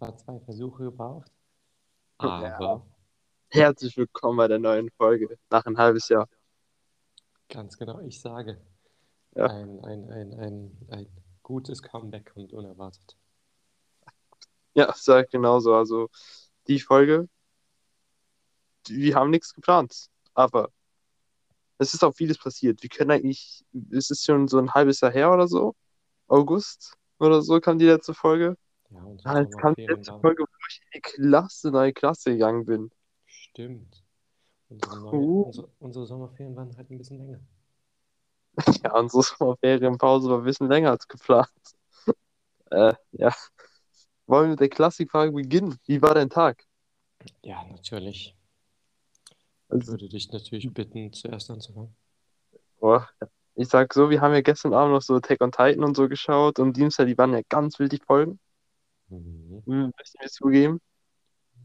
[0.00, 1.30] zwar zwei Versuche gebraucht,
[2.22, 2.56] Ja.
[2.56, 2.86] aber
[3.50, 6.26] Herzlich willkommen bei der neuen Folge nach ein halbes Jahr.
[7.50, 8.64] ganz genau, ich sage,
[9.34, 9.44] Ja.
[9.48, 11.06] ein, ein, ein, ein, ein
[11.42, 13.14] gutes Comeback kommt unerwartet.
[14.72, 15.74] Ja, sag ich genauso.
[15.74, 16.08] Also
[16.66, 17.28] die Folge,
[18.86, 20.70] die- wir haben nichts geplant, aber
[21.76, 22.82] es ist auch vieles passiert.
[22.82, 25.74] Wir können eigentlich, es ist schon so ein halbes Jahr her oder so,
[26.26, 28.56] August oder so kam die letzte Folge.
[28.90, 32.32] Ja, unsere Ah, jetzt kam die letzte Folge, wo ich in die Klasse, neue Klasse
[32.32, 32.90] gegangen bin.
[33.26, 34.02] Stimmt.
[34.68, 35.44] Unsere, neue, Cool.
[35.46, 37.40] unsere, unsere Sommerferien waren halt ein bisschen länger.
[38.84, 41.48] Ja, unsere Sommerferienpause war ein bisschen länger als geplant.
[42.72, 43.34] Äh, ja.
[44.26, 45.76] Wollen wir mit der Klassikfrage beginnen?
[45.86, 46.64] Wie war dein Tag?
[47.42, 48.36] Ja, natürlich.
[49.72, 51.96] Ich Also, würde dich natürlich bitten, zuerst anzufangen.
[52.78, 53.08] boah,
[53.56, 56.08] ich sag so, wir haben ja gestern Abend noch so Attack on Titan und so
[56.08, 58.38] geschaut und Dienstag, die waren ja ganz wild, die Folgen.
[59.10, 60.80] Mhm, Hm, Müssen wir zugeben.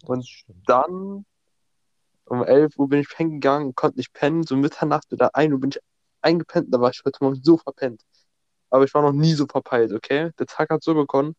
[0.06, 0.28] Und.
[0.66, 1.26] Dann
[2.26, 4.44] um 11 Uhr bin ich pennen gegangen, konnte nicht pennen.
[4.44, 5.80] So Mitternacht oder 1 Uhr bin ich
[6.22, 8.02] eingepennt, da war ich heute Morgen so verpennt.
[8.70, 10.32] Aber ich war noch nie so verpeilt, okay?
[10.40, 11.36] Der Tag hat so begonnen.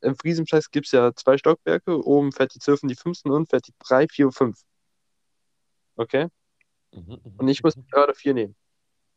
[0.00, 2.04] Im Friesenpreis gibt es ja zwei Stockwerke.
[2.04, 4.60] Oben fährt die 12 und die 15 und fährt die 3, 4 und 5.
[5.96, 6.28] Okay?
[6.92, 7.86] Mhm, mhm, Und ich mhm.
[7.90, 8.56] 3 oder 4 nehmen.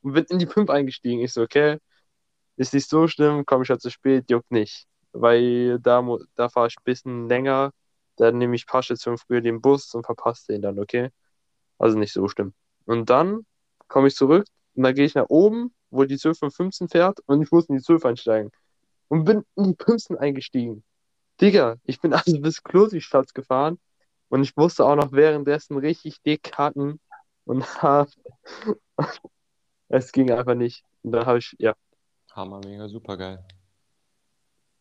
[0.01, 1.21] Und bin in die 5 eingestiegen.
[1.21, 1.77] Ich so, okay,
[2.57, 4.87] ist nicht so schlimm, komme ich halt zu spät, juckt nicht.
[5.13, 7.71] Weil da, da fahre ich ein bisschen länger.
[8.17, 11.09] Dann nehme ich paar Stationen früher den Bus und verpasse den dann, okay?
[11.77, 12.53] Also nicht so schlimm.
[12.85, 13.45] Und dann
[13.87, 14.45] komme ich zurück
[14.75, 17.65] und dann gehe ich nach oben, wo die 12 und 15 fährt und ich muss
[17.65, 18.51] in die 12 einsteigen.
[19.07, 20.83] Und bin in die 15 eingestiegen.
[21.41, 23.79] Digga, ich bin also bis Klosigplatz gefahren
[24.29, 26.99] und ich musste auch noch währenddessen richtig dick hacken
[27.45, 28.07] und hab,
[29.89, 30.83] es ging einfach nicht.
[31.03, 31.73] Und dann habe ich, ja,
[32.33, 33.43] Hammer, mega, super geil.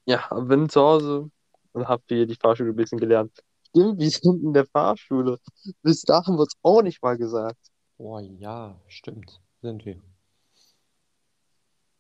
[0.04, 1.30] Ja, bin zu Hause
[1.72, 3.32] und habe hier die Fahrschule ein bisschen gelernt.
[3.68, 5.38] Stimmt, wir sind in der Fahrschule.
[5.82, 7.58] Bis dahin wird es auch nicht mal gesagt.
[7.98, 9.40] Oh ja, stimmt.
[9.62, 10.00] Sind wir.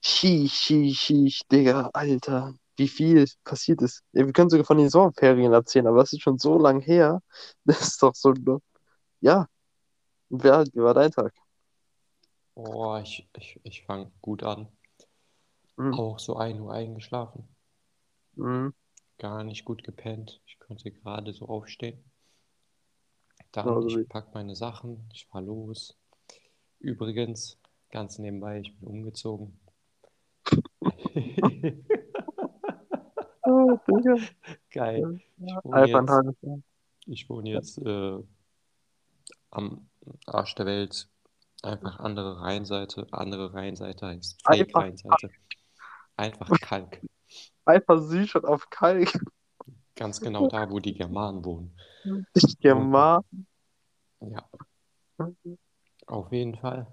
[0.02, 2.54] Schieß, schieß, schieß, Digga, Alter.
[2.76, 4.02] Wie viel passiert ist.
[4.12, 7.20] Ja, wir können sogar von den Sommerferien erzählen, aber das ist schon so lang her.
[7.64, 8.32] Das ist doch so.
[9.20, 9.46] Ja.
[10.30, 11.34] Und wer, wie war dein Tag?
[12.54, 14.68] Oh, ich, ich, ich fange gut an.
[15.76, 15.94] Mhm.
[15.94, 17.48] Auch so 1 Uhr eingeschlafen.
[18.34, 18.72] Mhm.
[19.18, 20.40] Gar nicht gut gepennt.
[20.46, 22.02] Ich konnte gerade so aufstehen.
[23.52, 25.96] Dann, Also ich wie- pack meine Sachen, ich fahr los.
[26.78, 27.58] Übrigens,
[27.90, 29.58] ganz nebenbei, ich bin umgezogen.
[33.42, 33.78] Oh.
[34.70, 35.20] Geil.
[35.38, 36.58] Ich wohne jetzt,
[37.06, 38.18] ich wohne jetzt äh,
[39.50, 39.88] am
[40.26, 41.08] Arsch der Welt.
[41.62, 43.06] Einfach andere Rheinseite.
[43.10, 45.30] Andere Rheinseite heißt Fake-Rheinseite.
[46.16, 47.00] Einfach Kalk.
[47.70, 49.18] Einfach auf Kalk.
[49.94, 51.76] Ganz genau da, wo die Germanen wohnen.
[52.34, 53.22] Ich German.
[54.20, 54.48] Ja,
[56.06, 56.86] auf jeden Fall.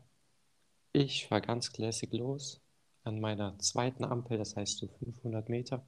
[0.94, 2.62] Ich war ganz classic los
[3.04, 5.86] an meiner zweiten Ampel, das heißt so 500 Meter.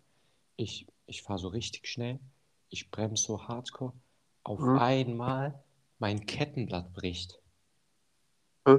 [0.56, 2.20] Ich, ich fahre so richtig schnell.
[2.70, 3.94] Ich bremse so hardcore.
[4.44, 4.78] Auf Mhm.
[4.80, 5.64] einmal
[6.00, 7.40] mein Kettenblatt bricht.
[8.66, 8.78] Hä?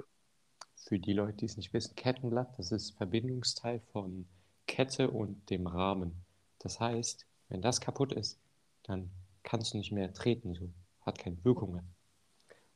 [0.77, 4.27] Für die Leute, die es nicht wissen, Kettenblatt, das ist Verbindungsteil von
[4.71, 6.13] Kette und dem Rahmen.
[6.61, 8.39] Das heißt, wenn das kaputt ist,
[8.85, 9.11] dann
[9.43, 10.69] kannst du nicht mehr treten, so
[11.01, 11.85] hat keine Wirkung mehr.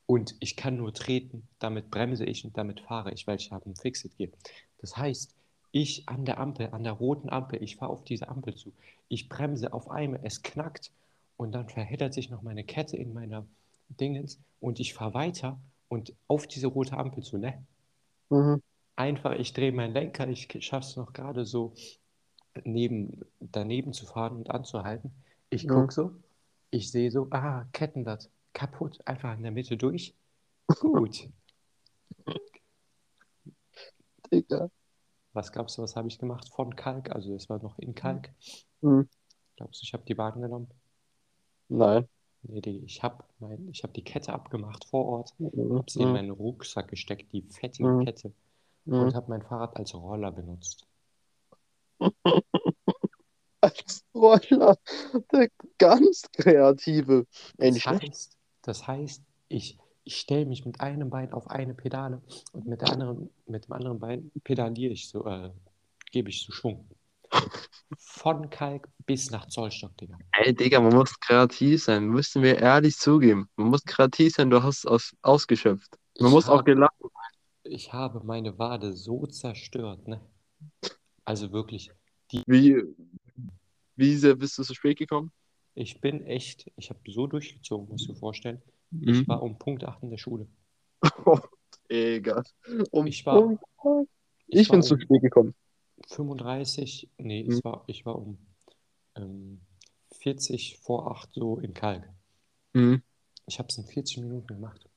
[0.06, 3.70] Und ich kann nur treten, damit bremse ich und damit fahre ich, weil ich habe
[3.70, 4.32] ein Fixed Gear.
[4.78, 5.36] Das heißt,
[5.70, 8.72] ich an der Ampel, an der roten Ampel, ich fahre auf diese Ampel zu,
[9.08, 10.90] ich bremse auf einmal, es knackt
[11.36, 13.46] und dann verheddert sich noch meine Kette in meiner
[13.88, 17.64] Dingens und ich fahre weiter und auf diese rote Ampel zu, ne?
[18.30, 18.60] Mhm.
[18.96, 21.74] Einfach, ich drehe meinen Lenker, ich schaffe es noch gerade so
[22.64, 25.12] neben, daneben zu fahren und anzuhalten.
[25.50, 26.12] Ich gucke so,
[26.70, 30.14] ich sehe so, ah, Kettenblatt, kaputt, einfach in der Mitte durch.
[30.68, 31.28] Gut.
[34.32, 34.70] Digga.
[35.32, 37.10] Was glaubst du, was habe ich gemacht von Kalk?
[37.10, 38.30] Also es war noch in Kalk.
[38.82, 39.08] Mhm.
[39.56, 40.68] Glaubst du, ich habe die Bahn genommen?
[41.68, 42.08] Nein.
[42.42, 45.78] Nee, ich habe mein, ich hab die Kette abgemacht vor Ort, Mhm.
[45.78, 46.12] habe sie in Mhm.
[46.12, 48.04] meinen Rucksack gesteckt, die fettige Mhm.
[48.04, 48.32] Kette,
[48.86, 48.94] Mhm.
[49.00, 50.86] und habe mein Fahrrad als Roller benutzt.
[53.60, 54.76] Als Roller.
[55.32, 55.48] Der
[55.78, 57.26] ganz kreative.
[57.58, 62.20] Ey, Das heißt, das heißt, ich, ich stelle mich mit einem Bein auf eine Pedale
[62.52, 65.50] und mit der anderen, mit dem anderen Bein pedaliere ich so, äh,
[66.10, 66.86] gebe ich so Schwung.
[67.96, 70.18] Von Kalk bis nach Zollstock, Digga.
[70.32, 72.04] Ey, Digga, man muss kreativ sein.
[72.08, 73.48] Müssen wir ehrlich zugeben.
[73.56, 75.96] Man muss kreativ sein, du hast aus, ausgeschöpft.
[76.20, 76.92] Man Ich muss auch hab- gelacht.
[77.64, 80.20] Ich habe meine Wade so zerstört, ne?
[81.24, 81.90] Also wirklich,
[82.46, 82.76] Wie,
[83.96, 85.32] wie sehr bist du zu spät gekommen?
[85.74, 88.62] Ich bin echt, ich habe so durchgezogen, musst du dir vorstellen.
[88.90, 89.08] Mhm.
[89.08, 90.46] Ich war um Punkt 8 in der Schule.
[91.26, 91.38] Oh,
[91.90, 92.42] Digga.
[92.90, 93.62] Um Ich war- Punkt-
[94.46, 95.54] ich war bin zu um spät gekommen.
[96.08, 97.50] 35, nee, Mhm.
[97.52, 98.38] es war, ich war um
[99.16, 99.60] ähm,
[100.12, 102.08] 40 vor 8 so in Kalk.
[102.74, 103.02] Mhm.
[103.46, 104.88] Ich habe es in 40 Minuten gemacht.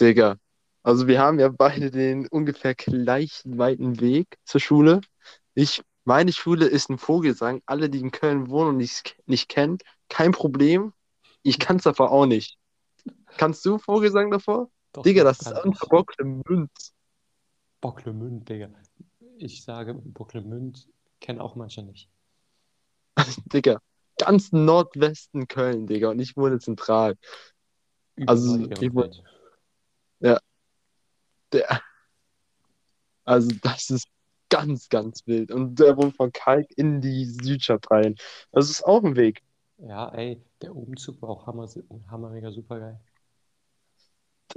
[0.00, 0.38] Digga.
[0.82, 5.00] Also wir haben ja beide den ungefähr gleichen weiten Weg zur Schule.
[5.54, 7.62] Ich, meine Schule ist ein Vogelsang.
[7.66, 10.92] Alle, die in Köln wohnen und nicht, nicht kennen, kein Problem.
[11.42, 12.58] Ich kann es davor auch nicht.
[13.36, 14.70] Kannst du Vogelsang davor?
[14.92, 15.88] Doch, Digga, das ist ich.
[15.88, 16.70] Bocklemünd.
[17.80, 18.68] Bocklemünd, Digga.
[19.38, 20.88] Ich sage Bocklemünd,
[21.20, 22.08] kenne auch manche nicht.
[23.52, 23.80] Digga.
[24.18, 26.10] Ganz Nordwesten Köln, Digga.
[26.10, 27.16] Und ich wohne zentral.
[28.26, 29.24] Also, Überall ich wohne- Ehrenfeld.
[31.52, 31.80] Der,
[33.24, 34.08] also das ist
[34.48, 35.50] ganz, ganz wild.
[35.50, 38.16] Und der wohnt von Kalk in die Südstadt rein.
[38.52, 39.42] Das ist auch ein Weg.
[39.78, 41.68] Ja, ey, der Umzug war auch hammer,
[42.10, 43.00] hammer mega super geil.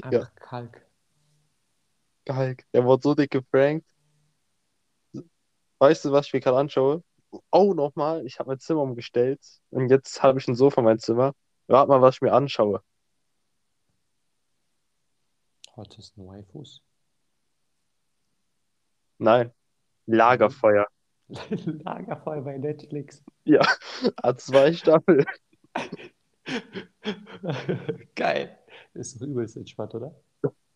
[0.01, 0.85] Einfach Kalk.
[2.25, 2.65] Kalk.
[2.73, 3.85] Der wurde so dick geprankt.
[5.79, 7.03] Weißt du, was ich mir gerade anschaue?
[7.51, 9.41] Oh, nochmal, ich habe mein Zimmer umgestellt.
[9.69, 11.33] Und jetzt habe ich ein Sofa in meinem Zimmer.
[11.67, 12.81] Rat mal, was ich mir anschaue.
[15.75, 16.83] Hottesten Waifus.
[19.17, 19.51] Nein.
[20.05, 20.87] Lagerfeuer.
[21.27, 23.23] Lagerfeuer bei Netflix.
[23.45, 23.61] Ja,
[24.21, 25.25] hat zwei Staffeln.
[28.15, 28.57] Geil.
[28.93, 30.15] Ist doch übelst entspannt, oder?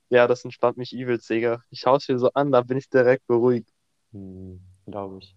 [0.09, 1.63] Ja, das entspannt mich übelst, Digga.
[1.69, 3.71] Ich schaue es mir so an, da bin ich direkt beruhigt.
[4.11, 5.35] Hm, glaube ich.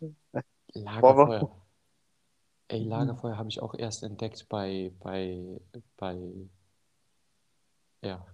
[0.00, 0.42] Boah,
[0.74, 1.66] Lagerfeuer.
[2.68, 5.60] Ey, Lagerfeuer habe ich auch erst entdeckt bei, bei,
[5.96, 6.16] bei,
[8.00, 8.24] ja.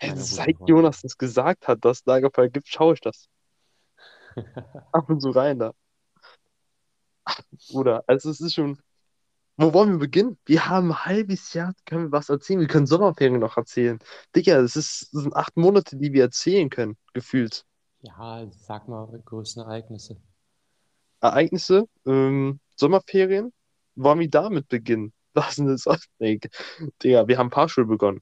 [0.00, 0.56] Hey, seit.
[0.66, 3.28] Jonas das gesagt hat, dass es Lagerfeuer gibt, schaue ich das.
[4.92, 5.72] Ab und zu rein da.
[7.70, 8.78] Bruder, also es ist schon.
[9.56, 10.38] Wo wollen wir beginnen?
[10.46, 12.60] Wir haben ein halbes Jahr, können wir was erzählen.
[12.60, 13.98] Wir können Sommerferien noch erzählen.
[14.34, 17.66] Digga, das, ist, das sind acht Monate, die wir erzählen können, gefühlt.
[18.00, 20.16] Ja, sag mal, größten Ereignisse.
[21.20, 23.52] Ereignisse, ähm, Sommerferien,
[23.96, 25.12] wollen wir damit beginnen?
[25.34, 25.84] Was denn das?
[26.18, 28.20] Digga, wir haben Fahrschule begonnen.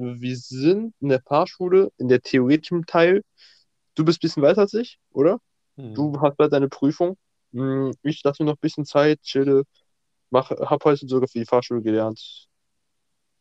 [0.00, 3.22] Wir sind in der Fahrschule, in der theoretischen Teil.
[3.96, 5.40] Du bist ein bisschen weiter als ich, oder?
[5.76, 5.94] Hm.
[5.94, 7.16] Du hast bald deine Prüfung.
[7.52, 9.64] Hm, Ich lasse mir noch ein bisschen Zeit, chille.
[10.30, 12.48] Mach, hab heute sogar für die Fahrschule gelernt.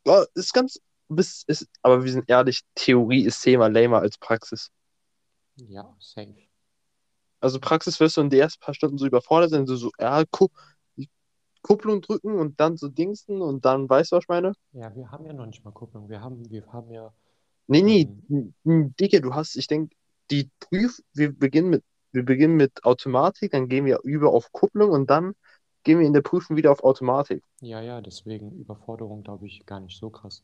[0.06, 4.72] Ja, ist ganz, bis, ist, aber wir sind ehrlich, Theorie ist zehnmal lamer als Praxis.
[5.58, 6.48] Ja, safe.
[7.40, 10.24] Also Praxis wirst du in den ersten paar Stunden so überfordert sein, so, so ja,
[10.32, 10.48] Ku
[11.68, 14.54] Kupplung drücken und dann so Dingsen und dann weißt du, was ich meine?
[14.72, 16.10] Ja, wir haben ja noch nicht mal Kupplung.
[16.10, 17.12] Wir haben, wir haben ja,
[17.68, 18.08] Nee, nee,
[18.64, 18.96] Ähm.
[18.96, 19.94] Digga, du hast, ich denke,
[20.32, 21.84] die Prüf, wir beginnen mit,
[22.14, 25.34] wir beginnen mit Automatik, dann gehen wir über auf Kupplung und dann
[25.84, 27.44] gehen wir in der Prüfung wieder auf Automatik.
[27.62, 30.44] ja, ja, deswegen Überforderung, glaube ich, gar nicht so krass.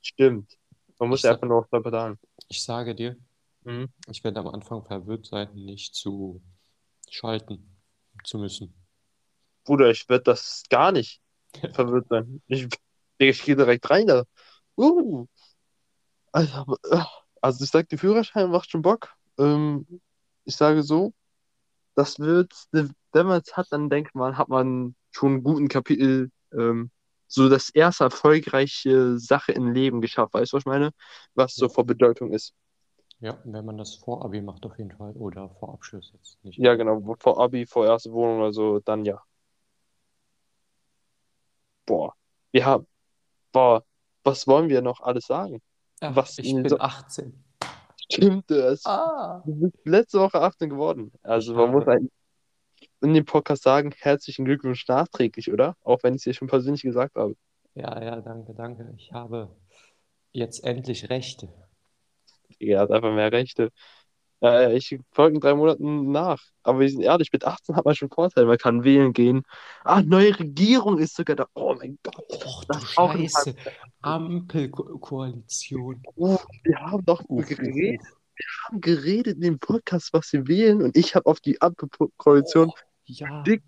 [0.00, 0.56] Stimmt.
[0.98, 2.18] Man muss ja einfach nur auf Pedalen.
[2.48, 3.16] Ich sage dir,
[3.64, 3.88] Mhm.
[4.08, 6.40] ich werde am Anfang verwirrt sein, nicht zu
[7.10, 7.76] schalten
[8.24, 8.72] zu müssen.
[9.70, 11.20] Bruder, ich werde das gar nicht
[11.74, 12.42] verwirrt sein.
[12.48, 12.66] Ich,
[13.18, 14.24] ich gehe direkt rein da.
[14.76, 15.26] Uh.
[16.32, 16.76] Also,
[17.40, 19.14] also ich sag, der Führerschein macht schon Bock.
[19.38, 19.86] Ähm,
[20.44, 21.12] ich sage so,
[21.94, 26.32] das wird, wenn man es hat, dann denkt man, hat man schon einen guten Kapitel,
[26.52, 26.90] ähm,
[27.28, 30.34] so das erste erfolgreiche Sache im Leben geschafft.
[30.34, 30.90] Weißt du, was ich meine?
[31.36, 32.54] Was so vor Bedeutung ist.
[33.20, 35.12] Ja, wenn man das vor Abi macht, auf jeden Fall.
[35.12, 36.58] Oder vor Abschluss jetzt nicht.
[36.58, 39.22] Ja, genau, vor Abi, vor erste Wohnung oder so, dann ja.
[41.90, 42.14] Boah.
[42.52, 42.86] Wir haben,
[43.50, 43.82] boah,
[44.22, 45.60] was wollen wir noch alles sagen?
[46.00, 47.42] Ach, was ich bin So- 18.
[48.12, 48.86] Stimmt, das.
[48.86, 49.42] Ah.
[49.44, 51.12] Du bist letzte Woche 18 geworden.
[51.22, 52.12] Also man muss eigentlich
[53.00, 55.76] in dem Podcast sagen, herzlichen Glückwunsch nachträglich, oder?
[55.82, 57.34] Auch wenn ich es dir schon persönlich gesagt habe.
[57.74, 58.92] Ja, ja, danke, danke.
[58.96, 59.48] Ich habe
[60.32, 61.48] jetzt endlich Rechte.
[62.60, 63.70] Er hat einfach mehr Rechte.
[64.42, 66.42] Äh, ich folge in drei Monaten nach.
[66.62, 68.46] Aber wir sind ehrlich, mit 18 hat man schon Vorteile.
[68.46, 69.42] Man kann wählen gehen.
[69.84, 71.46] Ah, neue Regierung ist sogar da.
[71.54, 72.16] Oh mein Gott.
[72.44, 73.54] Och, Das du ist auch Scheiße.
[74.02, 76.02] Ampelkoalition.
[76.16, 78.08] Oh, wir haben doch uff, geredet, uff.
[78.36, 80.82] wir haben geredet in dem Podcast, was wir wählen.
[80.82, 82.68] Und ich habe auf die Ampelkoalition.
[82.68, 82.74] Oh,
[83.06, 83.42] ja.
[83.42, 83.62] dick-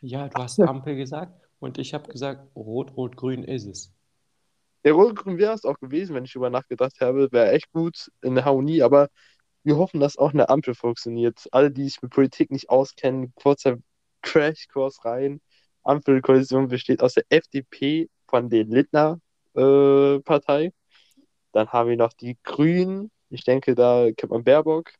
[0.00, 3.92] Ja, du hast Ampel gesagt und ich habe gesagt, Rot-Rot-Grün ist es.
[4.84, 7.30] Der Rot-Grün wäre es auch gewesen, wenn ich drüber nachgedacht habe.
[7.32, 9.08] Wäre echt gut in der Harmonie, aber
[9.66, 11.48] wir hoffen, dass auch eine Ampel funktioniert.
[11.50, 13.76] Alle, die sich mit Politik nicht auskennen, kurzer
[14.22, 15.40] Crashkurs rein.
[15.82, 19.20] Ampelkoalition besteht aus der FDP von der Lindner
[19.54, 20.72] äh, Partei.
[21.52, 23.10] Dann haben wir noch die Grünen.
[23.28, 24.92] Ich denke, da kennt man Baerbock,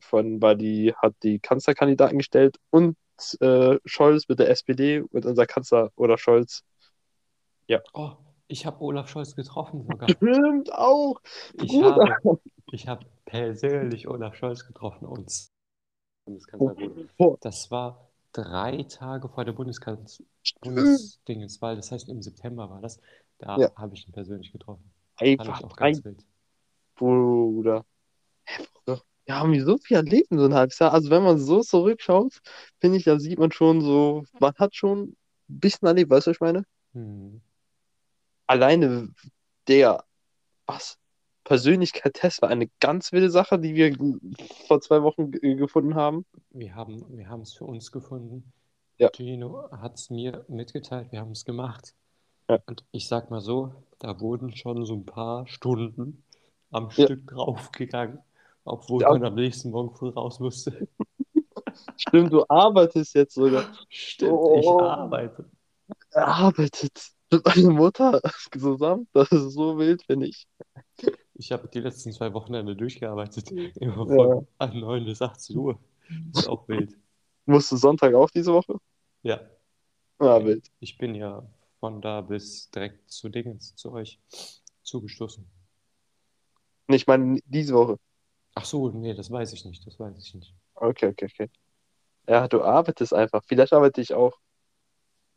[0.00, 2.56] von, weil die hat die Kanzlerkandidaten gestellt.
[2.70, 2.96] Und
[3.40, 6.62] äh, Scholz mit der SPD und unser Kanzler oder Scholz.
[7.94, 8.12] Oh,
[8.48, 10.08] ich habe Olaf Scholz getroffen sogar.
[10.08, 11.20] Stimmt auch.
[11.54, 12.16] Ich Bruder.
[12.24, 12.40] habe,
[12.72, 15.52] ich habe persönlich Olaf Scholz getroffen, uns
[16.24, 16.74] Bundeskanzler.
[17.16, 20.74] Boah, Das war drei Tage vor der Bundeskanz stimmt.
[20.76, 23.00] Bundesdingenswahl, das heißt im September war das.
[23.38, 23.70] Da Ja.
[23.76, 24.90] habe ich ihn persönlich getroffen.
[25.16, 26.24] Fand ich Einfach auch ganz wild.
[26.96, 27.84] Bruder.
[29.24, 30.92] Wir haben so viel erlebt in so ein halbes Jahr.
[30.92, 32.40] Also wenn man so zurückschaut,
[32.80, 35.16] finde ich, da sieht man schon so, man hat schon ein
[35.60, 36.64] bisschen erlebt, weißt du, was ich meine?
[36.92, 37.40] Hm.
[38.48, 39.08] Alleine
[39.68, 40.04] der,
[40.66, 40.98] was?
[41.44, 43.96] Persönlichkeit-Test war eine ganz wilde Sache, die wir
[44.66, 46.24] vor zwei Wochen ge- gefunden haben.
[46.50, 48.52] Wir haben, wir es für uns gefunden.
[48.98, 49.10] Ja.
[49.14, 51.94] Gino hat es mir mitgeteilt, wir haben es gemacht.
[52.48, 52.58] Ja.
[52.66, 56.22] Und ich sag mal so, da wurden schon so ein paar Stunden
[56.70, 57.04] am Ja.
[57.06, 58.18] Stück draufgegangen,
[58.64, 59.10] obwohl Ja.
[59.10, 60.86] man am nächsten Morgen früh raus musste.
[61.96, 63.64] Stimmt, du arbeitest jetzt sogar.
[63.88, 64.80] Stimmt, ich Oh.
[64.80, 65.44] arbeite.
[66.10, 66.92] Er arbeitet
[67.30, 68.20] mit meiner Mutter
[68.58, 69.08] zusammen.
[69.12, 70.46] Das ist so wild, finde ich.
[71.42, 74.14] Ich habe die letzten zwei Wochenende durchgearbeitet, immer Ja.
[74.14, 75.76] von an 9 bis 18 Uhr.
[76.32, 76.96] Ist auch wild.
[77.46, 78.76] Musst du Sonntag auch diese Woche?
[79.24, 79.40] Ja,
[80.20, 80.70] Ja, wild.
[80.78, 81.44] ich bin ja
[81.80, 84.20] von da bis direkt zu Dingens, zu euch
[84.84, 85.44] zugestoßen.
[86.86, 87.96] Nee, Ich meine, diese Woche.
[88.54, 90.54] Ach so, nee, das weiß ich nicht, das weiß ich nicht.
[90.76, 91.50] Okay, okay, okay.
[92.28, 93.42] Ja, du arbeitest einfach.
[93.44, 94.38] Vielleicht arbeite ich auch.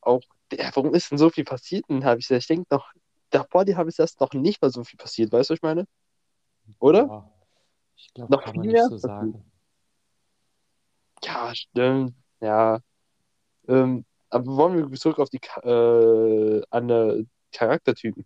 [0.02, 0.22] Auch.
[0.54, 1.86] Ja, warum ist denn so viel passiert?
[1.88, 2.92] Dann habe ich Ich denke noch,
[3.36, 5.88] davor ich erst noch nicht mal so viel passiert, weißt du, was ich meine?
[6.80, 7.08] Oder?
[7.08, 7.32] Ja,
[7.96, 9.44] ich glaube, Noch viel nicht mehr so sagen.
[11.24, 12.14] Ja, stimmt.
[12.40, 12.80] Ja.
[13.68, 18.26] Ähm, aber wollen wir zurück auf die äh, an äh, Charaktertypen?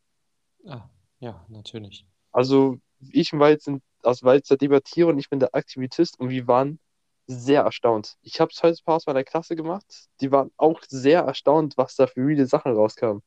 [0.66, 0.90] Ah,
[1.20, 2.06] ja, natürlich.
[2.32, 6.30] Also, ich war jetzt, in, also jetzt der Debattierer und ich bin der Aktivist und
[6.30, 6.80] wir waren
[7.28, 8.18] sehr erstaunt.
[8.22, 9.86] Ich habe es heute ein paar aus meiner Klasse gemacht.
[10.20, 13.22] Die waren auch sehr erstaunt, was da für viele Sachen rauskamen.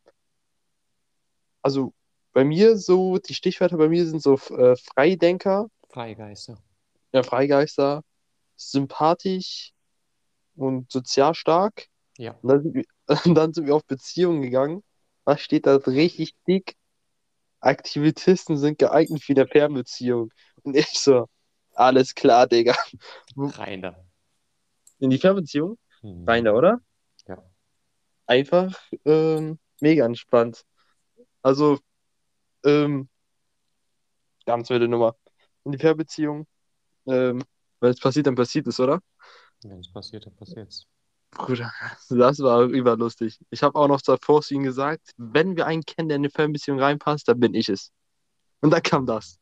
[1.63, 1.93] Also,
[2.33, 6.59] bei mir so, die Stichwörter bei mir sind so äh, Freidenker, Freigeister.
[7.13, 8.03] ja, Freigeister,
[8.57, 9.73] sympathisch
[10.57, 11.87] und sozial stark.
[12.19, 12.85] Ja, Und dann sind wir,
[13.35, 14.83] dann sind wir auf Beziehungen gegangen.
[15.25, 16.75] Was steht da richtig dick?
[17.61, 20.31] Aktivisten sind geeignet für eine Fernbeziehung.
[20.63, 21.29] Und ich so,
[21.75, 22.75] alles klar, Digga.
[23.37, 24.05] Rainer.
[24.99, 25.79] In die Fernbeziehung?
[26.01, 26.25] Hm.
[26.29, 26.81] Rainer, oder?
[27.29, 27.43] Ja.
[28.27, 30.65] Einfach ähm, mega entspannt.
[31.43, 31.79] Also,
[32.65, 33.09] ähm,
[34.47, 35.17] ganz wilde Nummer.
[35.65, 36.47] In die Fernbeziehung,
[37.07, 37.43] ähm,
[37.81, 39.01] wenn es passiert, dann passiert es, oder?
[39.63, 40.87] Wenn es passiert, dann passiert's.
[41.31, 41.73] Bruder,
[42.11, 43.39] das war überlustig.
[43.51, 46.31] Ich habe auch noch davor zu ihm gesagt, wenn wir einen kennen, der in eine
[46.31, 47.91] Fernbeziehung reinpasst, dann bin ich es.
[48.61, 49.39] Und da kam das.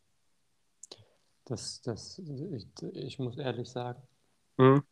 [1.47, 4.01] Das, das, ich, ich muss ehrlich sagen,
[4.59, 4.83] Mhm.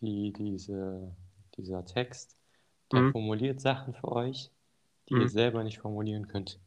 [0.00, 1.14] die, diese,
[1.56, 2.36] dieser Text,
[2.90, 3.12] der Mhm.
[3.12, 4.50] formuliert Sachen für euch,
[5.08, 5.22] die Mhm.
[5.22, 6.58] ihr selber nicht formulieren könnt.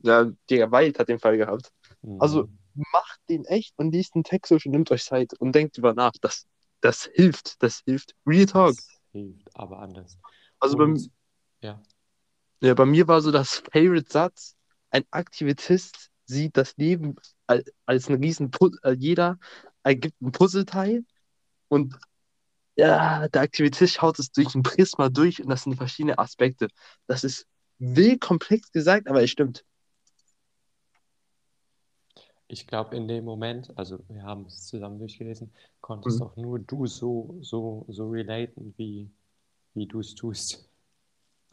[0.00, 1.72] Ja, der Wald hat den Fall gehabt.
[2.18, 2.58] Also, Mhm.
[2.92, 5.94] macht den echt und liest den Text durch und nimmt euch Zeit und denkt drüber
[5.94, 6.12] nach.
[6.20, 6.46] Das,
[6.80, 8.14] das hilft, das hilft.
[8.26, 8.76] Real Talk.
[8.76, 10.18] Das hilft, aber anders.
[10.60, 11.10] Also bei, Und,
[11.62, 11.80] ja,
[12.60, 14.56] ja, bei mir war so das Favorite-Satz,
[14.90, 19.38] ein Aktivist sieht das Leben als, als ein riesen Pu- äh, jeder
[19.82, 21.04] ergibt ein Puzzleteil
[21.68, 21.96] und
[22.76, 26.68] ja, der Aktivist schaut es durch ein Prisma durch und das sind verschiedene Aspekte.
[27.06, 27.46] Das ist
[27.78, 29.64] wild komplex gesagt, aber es stimmt.
[32.48, 36.26] ich glaube, in dem Moment, also wir haben es zusammen durchgelesen, konntest Mhm.
[36.26, 39.10] auch nur du so, so, so relaten, wie,
[39.74, 40.68] wie du es tust.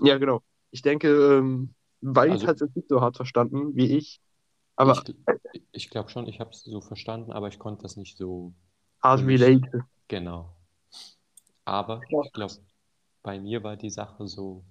[0.01, 0.43] Ja, genau.
[0.69, 4.21] Ich denke, ähm, Wald Also- hat es nicht so hart verstanden wie ich,
[4.75, 5.01] aber
[5.53, 8.53] ich ich glaube schon, ich habe es so verstanden, aber ich konnte das nicht so
[9.01, 9.41] hart für mich.
[9.41, 9.85] relate.
[10.09, 10.55] Genau.
[11.65, 12.21] Aber Ja.
[12.23, 12.53] ich glaube,
[13.23, 14.63] bei mir war die Sache so,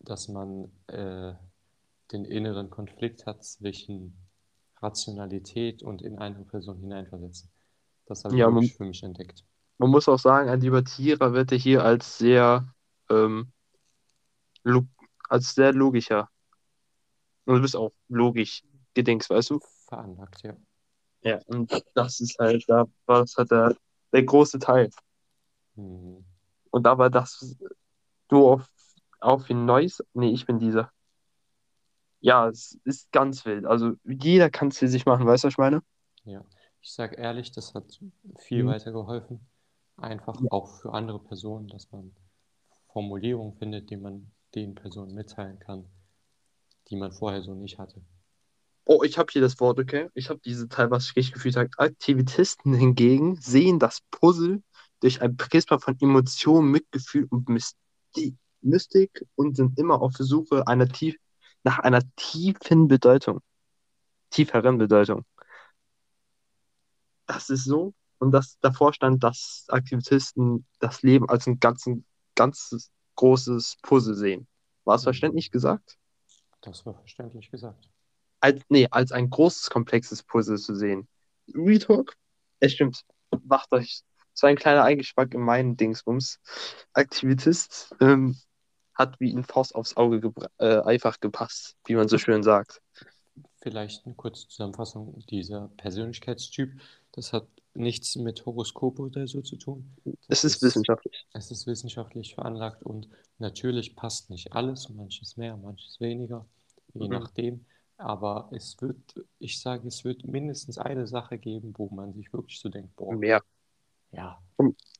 [0.00, 1.34] dass man äh,
[2.12, 4.16] den inneren Konflikt hat zwischen
[4.82, 7.50] Rationalität und in eine Person hineinversetzen.
[8.06, 9.44] Das habe ich Ja, man- für mich entdeckt.
[9.78, 12.72] Man muss auch sagen, ein Debattierer wird ja hier als sehr,
[13.10, 13.52] ähm,
[14.64, 14.86] lo
[15.28, 16.30] als sehr logischer.
[17.44, 18.62] Und du bist auch logisch
[18.94, 19.60] gedings, weißt du?
[19.88, 20.56] Veranlagt, ja.
[21.22, 23.74] Ja, und das ist halt, da war das halt der,
[24.12, 24.90] der große Teil.
[25.76, 26.24] Mhm.
[26.70, 27.56] Und da war das,
[28.28, 28.68] du auf,
[29.20, 30.92] auf den Neues, nee, ich bin dieser.
[32.20, 33.64] Ja, es ist ganz wild.
[33.64, 35.82] Also jeder kann es für sich machen, weißt du, was ich meine?
[36.24, 36.44] Ja.
[36.82, 38.00] Ich sage ehrlich, das hat
[38.38, 38.68] viel Mhm.
[38.68, 39.40] weitergeholfen.
[39.98, 42.14] Einfach auch für andere Personen, dass man
[42.88, 45.84] Formulierungen findet, die man den Personen mitteilen kann,
[46.88, 48.02] die man vorher so nicht hatte.
[48.84, 50.08] Oh, ich habe hier das Wort, okay?
[50.14, 51.68] Ich habe diese Teil, was ich richtig gefühlt habe.
[51.76, 54.62] Aktivisten hingegen sehen das Puzzle
[55.00, 60.66] durch ein Prisma von Emotionen, Mitgefühl und Mysti Mystik und sind immer auf der Suche
[60.66, 61.16] einer tief
[61.64, 63.40] nach einer tiefen Bedeutung.
[64.30, 65.24] Tieferen Bedeutung.
[67.26, 67.94] Das ist so.
[68.18, 74.46] Und das davor stand, dass Aktivisten das Leben als ein ganzen, ganzes großes Puzzle sehen.
[74.84, 75.04] War es Mhm.
[75.04, 75.96] verständlich gesagt?
[76.60, 77.88] Das war verständlich gesagt.
[78.40, 81.08] Als, nee, als ein großes, komplexes Puzzle zu sehen.
[81.54, 82.16] Retalk?
[82.58, 83.04] Es stimmt.
[83.44, 84.02] Macht euch.
[84.40, 86.40] War ein kleiner Eingeschmack in meinen Dingsbums.
[86.94, 88.36] Aktivist ähm,
[89.00, 92.80] hat wie ein Faust aufs Auge gebra- äh, einfach gepasst, wie man so schön sagt.
[93.62, 95.22] Vielleicht eine kurze Zusammenfassung.
[95.30, 96.80] Dieser Persönlichkeitstyp,
[97.12, 99.90] das hat nichts mit Horoskop oder so zu tun.
[100.28, 101.26] Es Das ist wissenschaftlich.
[101.32, 106.46] Es ist wissenschaftlich veranlagt und natürlich passt nicht alles, manches mehr, manches weniger,
[106.94, 107.12] je Mhm.
[107.12, 107.64] nachdem.
[107.98, 108.96] Aber es wird,
[109.38, 113.18] ich sage, es wird mindestens eine Sache geben, wo man sich wirklich so denkt, boah,
[113.18, 113.42] Mehr.
[114.12, 114.40] ja,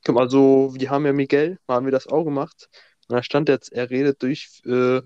[0.04, 2.68] Guck mal, so, wir haben ja Miguel, haben wir das auch gemacht.
[3.10, 5.02] Und da stand jetzt, er redet durch äh,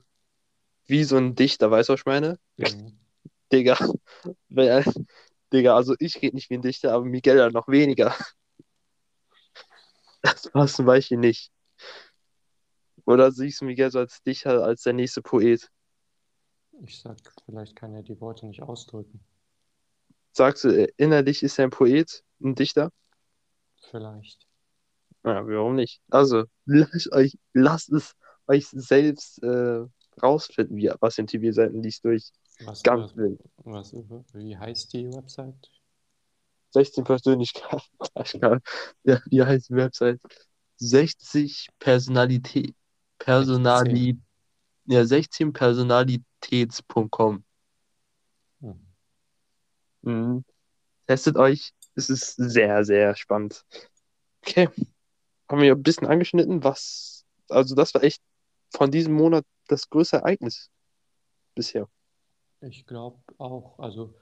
[0.85, 2.39] wie so ein Dichter, weißt du, was ich meine?
[2.59, 2.99] mhm.
[3.51, 3.79] Digga,
[4.51, 4.85] wer,
[5.55, 8.15] Digga, also ich rede nicht wie ein Dichter, aber Miguel ja noch weniger.
[10.21, 11.51] Das passt zum Beispiel nicht.
[13.07, 15.71] Oder siehst du Miguel so als Dichter, als der nächste Poet?
[16.87, 19.21] ich sag, vielleicht kann er die Worte nicht ausdrücken.
[20.33, 22.91] Sagst du, äh, innerlich ist er ein Poet, ein Dichter?
[23.91, 24.47] Vielleicht.
[25.25, 26.03] Ja, warum nicht?
[26.11, 28.15] Also, lasst euch, lasst es
[28.47, 29.85] euch selbst äh,
[30.23, 32.31] rausfinden, wie, was in TV-Seiten liest durch.
[32.61, 33.41] Was, Ganz was, wild.
[33.57, 33.93] was,
[34.35, 35.71] wie heißt die Website?
[36.71, 37.81] 16 Persönlichkeiten.
[39.05, 40.21] Ja, wie heißt die Website?
[40.77, 42.75] 60 Personalität.
[43.19, 44.19] Personali,
[44.87, 47.45] ja, 16 Personalitäts.com.
[48.61, 48.87] Hm.
[50.03, 50.45] Mhm.
[51.07, 51.73] Testet euch.
[51.95, 53.65] Es ist sehr, sehr spannend.
[54.43, 54.69] Okay.
[55.49, 58.23] Haben wir ein bisschen angeschnitten, was, also das war echt
[58.71, 60.71] von diesem Monat das größte Ereignis
[61.55, 61.89] bisher.
[62.61, 64.15] Ich glaube auch, also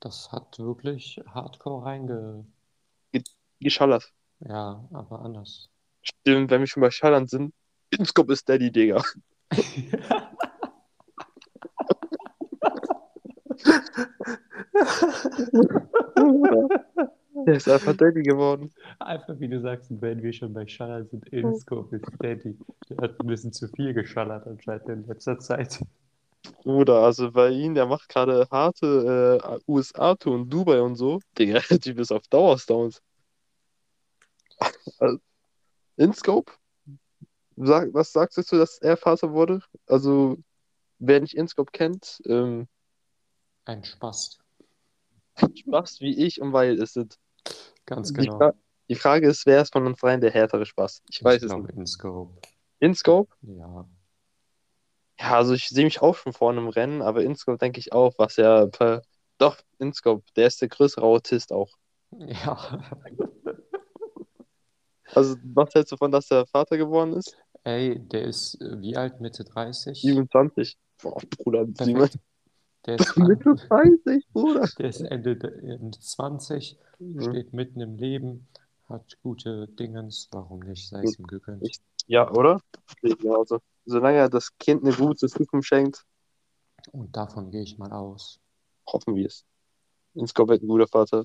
[0.00, 2.46] das hat wirklich hardcore reinge...
[3.58, 4.12] Geschallert.
[4.40, 5.70] Ja, aber anders.
[6.02, 7.54] Stimmt, wenn wir schon bei Schallern sind.
[7.88, 9.02] Inscope ist Daddy, Digga.
[17.44, 18.72] Der ist einfach Daddy geworden.
[18.98, 22.56] Einfach wie du sagst, wenn wir schon bei Schallern sind, InScope ist Daddy.
[22.88, 25.80] Der hat ein bisschen zu viel geschallert anscheinend in letzter Zeit.
[26.62, 31.20] Bruder, also bei ihm, der macht gerade harte äh, USA-Tour und Dubai und so.
[31.36, 33.02] Digga, der Typ ist auf Dauerstones.
[35.96, 36.52] InScope?
[37.56, 39.60] Sag, was sagst du dass er Vater wurde?
[39.86, 40.38] Also,
[40.98, 42.68] wer nicht InScope kennt, ähm,
[43.64, 44.38] Ein Spaß.
[45.54, 47.18] Spaß wie ich und weil es sind.
[47.86, 48.36] Ganz Die, genau.
[48.38, 48.54] Fra
[48.88, 51.02] die Frage ist, wer ist von uns dreien der härtere Spaß?
[51.10, 51.70] Ich weiß es nicht.
[51.70, 52.40] InScope.
[52.78, 53.34] InScope?
[53.42, 53.88] Ja.
[55.18, 58.14] Ja, also ich sehe mich auch schon vorne im Rennen, aber InScope denke ich auch,
[58.18, 59.02] was ja per...
[59.38, 61.72] Doch, InScope, der ist der größere Autist auch.
[62.10, 62.78] Ja.
[65.14, 67.36] Also, was hältst du davon, dass er Vater geworden ist?
[67.62, 69.20] Ey, der ist äh, wie alt?
[69.20, 70.00] Mitte 30?
[70.00, 70.76] 27.
[71.00, 72.18] Boah, Bruder, Perfekt.
[72.86, 74.68] Der ist, Mitte 30, Bruder.
[74.78, 77.20] der ist Ende, Ende 20, Mhm.
[77.20, 78.48] steht mitten im Leben,
[78.88, 80.28] hat gute Dingens.
[80.32, 80.88] Warum nicht?
[80.88, 81.62] Sei es ihm gegönnt.
[81.62, 82.62] Ich- Ja, oder?
[83.02, 86.06] Also, solange er das Kind eine gute Zukunft schenkt,
[86.92, 88.40] Und davon gehe ich mal aus.
[88.86, 89.44] hoffen wir es.
[90.14, 91.24] InScope wird ein guter Vater.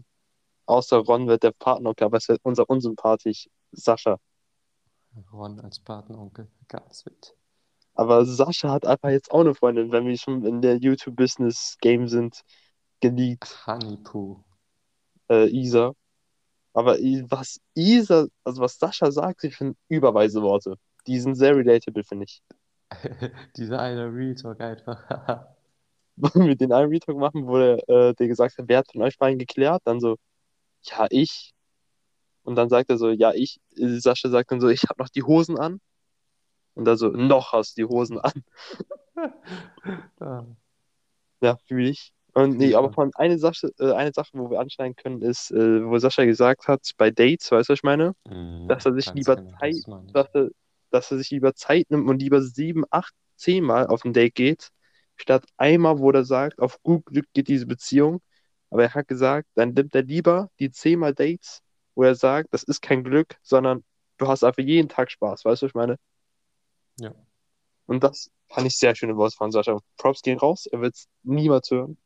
[0.66, 4.18] Außer Ron wird der Partneronkel, aber es wird unser unsympathisch Sascha.
[5.32, 7.36] Ron als Patenonkel, ganz wild.
[7.96, 12.42] Aber Sascha hat einfach jetzt auch eine Freundin, wenn wir schon in der YouTube-Business-Game sind,
[13.02, 14.44] geleakt, Honeypoo.
[15.30, 15.94] äh, Isa.
[16.74, 16.96] Aber
[17.30, 20.76] was Isa, also was Sascha sagt, ich finde überweise Worte.
[21.08, 22.42] Die sind sehr relatable, finde ich.
[23.58, 25.04] Dieser eine Real Talk einfach.
[26.18, 29.02] Wollen wir den einen Retalk machen, wo der, äh, der gesagt hat, wer hat von
[29.02, 29.82] euch beiden geklärt?
[29.86, 30.18] Dann so,
[30.84, 31.54] ja, ich.
[32.44, 33.60] Und dann sagt er so, ja, ich.
[33.76, 35.80] Sascha sagt dann so, ich habe noch die Hosen an.
[36.76, 38.34] Und dann so, noch hast du die Hosen an.
[41.42, 42.14] Ja, fühle ich.
[42.34, 45.86] Und nee, aber von eine Sache, äh, eine Sache, wo wir anschneiden können, ist, äh,
[45.86, 48.16] wo Sascha gesagt hat, bei Dates, weißt du, was ich meine?
[48.26, 50.14] mm, Dass er sich lieber genau, Zeit- das.
[50.14, 50.50] Dass er,
[50.92, 54.36] dass er sich lieber Zeit nimmt und lieber sieben, acht, zehn Mal auf ein Date
[54.36, 54.70] geht,
[55.18, 58.22] statt einmal, wo er sagt, auf gut Glück geht diese Beziehung.
[58.70, 61.62] Aber er hat gesagt, dann nimmt er lieber die zehnmal Dates,
[61.96, 63.84] wo er sagt, das ist kein Glück, sondern
[64.18, 65.98] du hast einfach jeden Tag Spaß, weißt du, was ich meine?
[67.00, 67.14] Ja.
[67.86, 69.80] Und das fand ich sehr schöne Worte von Sascha.
[69.98, 71.98] Props gehen raus, er wird es niemals hören.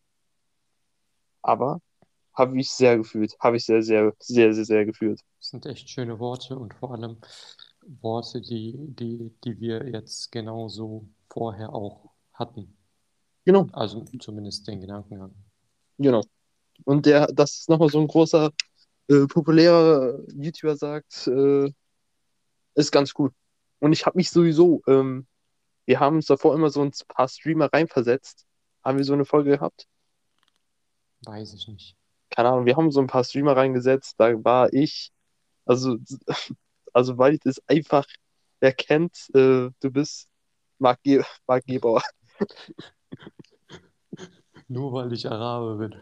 [1.42, 1.80] Aber
[2.34, 3.36] habe ich sehr gefühlt.
[3.40, 5.22] Habe ich sehr, sehr, sehr, sehr, sehr gefühlt.
[5.40, 7.18] Das sind echt schöne Worte und vor allem
[8.02, 12.76] Worte, die, die, die wir jetzt genauso vorher auch hatten.
[13.46, 15.34] Genau, Also zumindest den Gedankengang.
[15.98, 16.24] genau.
[16.84, 18.52] Und der, dass es nochmal so ein großer,
[19.08, 21.72] äh, populärer YouTuber sagt, äh,
[22.74, 23.32] ist ganz cool.
[23.86, 25.28] Und ich habe mich sowieso, ähm,
[25.86, 28.48] wir haben uns davor immer so ein paar Streamer reinversetzt.
[28.84, 29.86] Haben wir so eine Folge gehabt?
[31.24, 31.96] Weiß ich nicht.
[32.32, 34.16] Keine Ahnung, wir haben so ein paar Streamer reingesetzt.
[34.18, 35.12] Da war ich,
[35.68, 35.98] also,
[36.94, 38.08] also weil ich das einfach,
[38.60, 40.30] wer kennt, äh, du bist
[40.80, 42.02] Marc, Ge Marc Gebauer.
[44.68, 45.96] Nur weil ich Araber bin.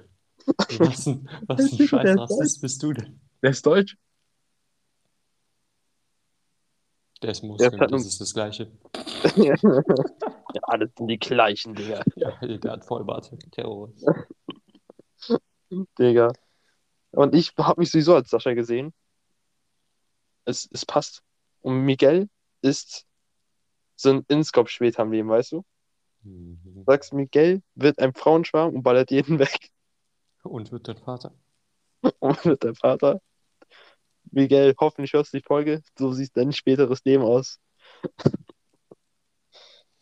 [0.80, 3.20] Was ein, was ein scheiß ist Rassist bist du denn?
[3.42, 3.98] Der ist deutsch.
[7.24, 8.72] Der ist das nur- ist das Gleiche.
[9.36, 9.56] ja,
[10.78, 12.04] das sind die gleichen, Digga.
[12.16, 13.32] Ja, der hat Vollbart.
[13.52, 14.06] Terrorist.
[15.98, 16.34] Digga.
[17.12, 18.94] Und ich habe mich sowieso als Sascha gesehen.
[20.46, 21.22] Es, es passt.
[21.62, 22.28] Und Miguel
[22.62, 23.06] ist
[23.96, 25.64] so ein Inskop später im Leben, weißt du?
[26.24, 26.60] Mhm.
[26.64, 29.70] Du sagst, Miguel wird ein Frauenschwarm und ballert jeden weg.
[30.44, 31.34] Und wird dein Vater?
[32.20, 33.22] Und wird dein Vater.
[34.34, 35.82] Miguel, hoffentlich hörst du die Folge.
[35.98, 37.60] So sieht dein späteres Leben aus.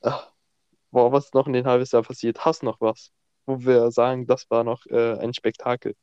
[0.02, 0.32] Ach,
[0.92, 2.44] Boah, was ist noch in den halbes Jahr passiert?
[2.44, 3.12] Hast noch was?
[3.46, 5.96] Wo wir sagen, das war noch äh, ein Spektakel.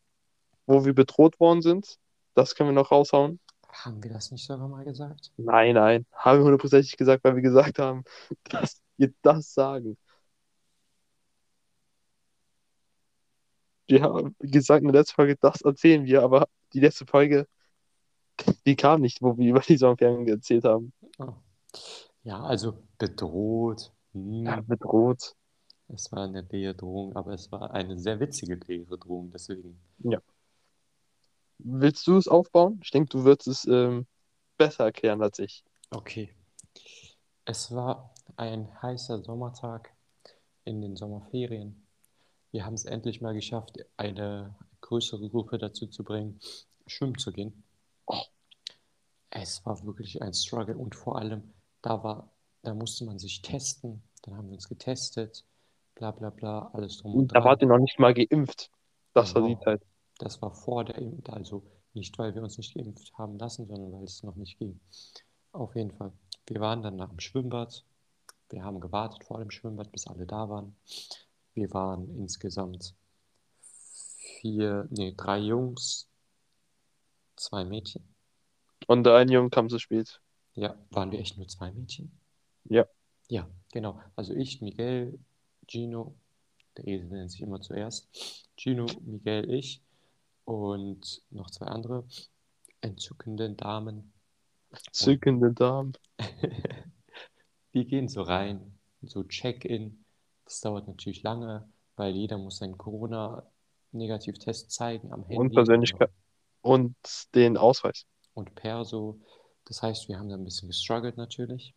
[0.67, 1.99] Wo wir bedroht worden sind,
[2.35, 3.39] das können wir noch raushauen.
[3.71, 5.31] Haben wir das nicht sogar mal gesagt?
[5.37, 8.05] Nein, nein, haben wir hundertprozentig gesagt, weil wir gesagt haben,
[8.45, 9.99] dass wir das sagen.
[13.87, 17.47] Wir haben gesagt in der letzten Folge, das erzählen wir, aber die letzte Folge,
[18.67, 20.93] die kam nicht, wo wir über die Sommerferien erzählt haben.
[21.19, 21.33] Oh.
[22.23, 23.93] Ja, also bedroht.
[24.13, 24.45] Hm.
[24.45, 25.35] Ja, bedroht.
[25.89, 29.81] Es war eine leere Drohung, aber es war eine sehr witzige leere Drohung, deswegen.
[31.59, 32.81] Willst du es aufbauen?
[32.85, 34.07] Ich denke, du wirst es ähm,
[34.59, 35.65] besser erklären als ich.
[35.91, 36.31] Okay.
[37.45, 39.93] Es war ein heißer Sommertag
[40.65, 41.83] in den Sommerferien.
[42.53, 46.39] Wir haben es endlich mal geschafft, eine größere Gruppe dazu zu bringen,
[46.87, 47.65] schwimmen zu gehen.
[49.31, 52.31] Es war wirklich ein Struggle und vor allem, da war,
[52.63, 54.03] da musste man sich testen.
[54.23, 55.45] Dann haben wir uns getestet,
[55.95, 57.45] bla bla bla, alles drum und Da dran.
[57.45, 58.71] wart ihr noch nicht mal geimpft.
[59.15, 59.65] Das war die Genau.
[59.65, 59.83] Zeit.
[60.19, 61.63] Das war vor der Impfung, also
[61.95, 64.81] nicht, weil wir uns nicht geimpft haben lassen, sondern weil es noch nicht ging.
[65.53, 66.13] Auf jeden Fall.
[66.47, 67.85] Wir waren dann nach dem Schwimmbad.
[68.51, 70.75] Wir haben gewartet vor dem Schwimmbad, bis alle da waren.
[71.55, 72.95] Wir waren insgesamt
[74.41, 76.08] vier, nee, drei Jungs,
[77.39, 78.05] zwei Mädchen.
[78.87, 80.21] Und der eine Junge kam zu spät.
[80.55, 82.19] Ja, waren wir echt nur zwei Mädchen?
[82.65, 82.87] Ja.
[83.29, 84.01] Ja, genau.
[84.17, 85.19] Also ich, Miguel,
[85.67, 86.15] Gino,
[86.77, 88.09] der Esel nennt sich immer zuerst.
[88.57, 89.83] Gino, Miguel, ich
[90.45, 92.05] und noch zwei andere
[92.81, 94.13] entzückende Damen.
[94.93, 95.93] Zückende Damen.
[97.73, 100.05] Wir gehen so rein, so Check-in.
[100.45, 105.37] Das dauert natürlich lange, weil jeder muss seinen Corona-Negativtest zeigen am Handy.
[105.37, 106.11] Und Persönlichkeit.
[106.61, 106.95] Und
[107.35, 108.05] den Ausweis.
[108.35, 109.19] und Perso.
[109.65, 111.75] Das heißt, wir haben da ein bisschen gestruggelt natürlich.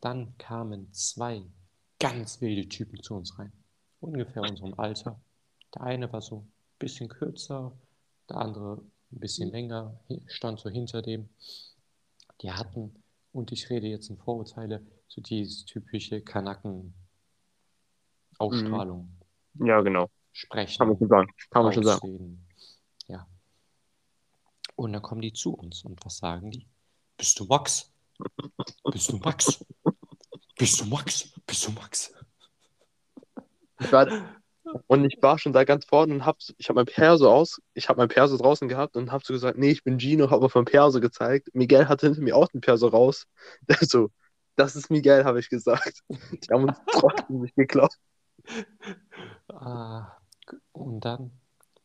[0.00, 1.42] Dann kamen zwei
[1.98, 3.52] ganz wilde Typen zu uns rein.
[4.00, 5.20] Ungefähr unserem Alter.
[5.74, 7.72] Der eine war so ein bisschen kürzer,
[8.28, 11.28] der andere ein bisschen länger, stand so hinter dem.
[12.40, 13.02] Die hatten,
[13.32, 19.08] und ich rede jetzt in Vorurteile, so dieses typische Kanaken-Ausstrahlung,
[19.54, 20.08] Ja, genau.
[20.32, 20.78] Sprechen.
[20.78, 21.30] Kann man schon sagen.
[21.50, 22.46] Kann man schon sagen.
[24.82, 26.66] Und dann kommen die zu uns und was sagen die?
[27.16, 27.92] Bist du Max?
[28.90, 29.64] Bist du Max?
[30.58, 31.32] Bist du Max?
[31.46, 32.12] Bist du Max?
[33.78, 34.08] Ich war,
[34.88, 37.88] und ich war schon da ganz vorne und hab, ich habe mein Perso aus, ich
[37.88, 40.56] habe mein Perso draußen gehabt und hab so gesagt, nee, ich bin Gino, habe auf
[40.56, 41.50] mein Perso gezeigt.
[41.52, 43.28] Miguel hatte hinter mir auch den Perso raus.
[43.68, 44.10] Der so,
[44.56, 46.00] das ist Miguel, habe ich gesagt.
[46.08, 47.94] Die haben uns trotzdem nicht geklaut.
[49.48, 50.16] Ah,
[50.72, 51.30] und dann,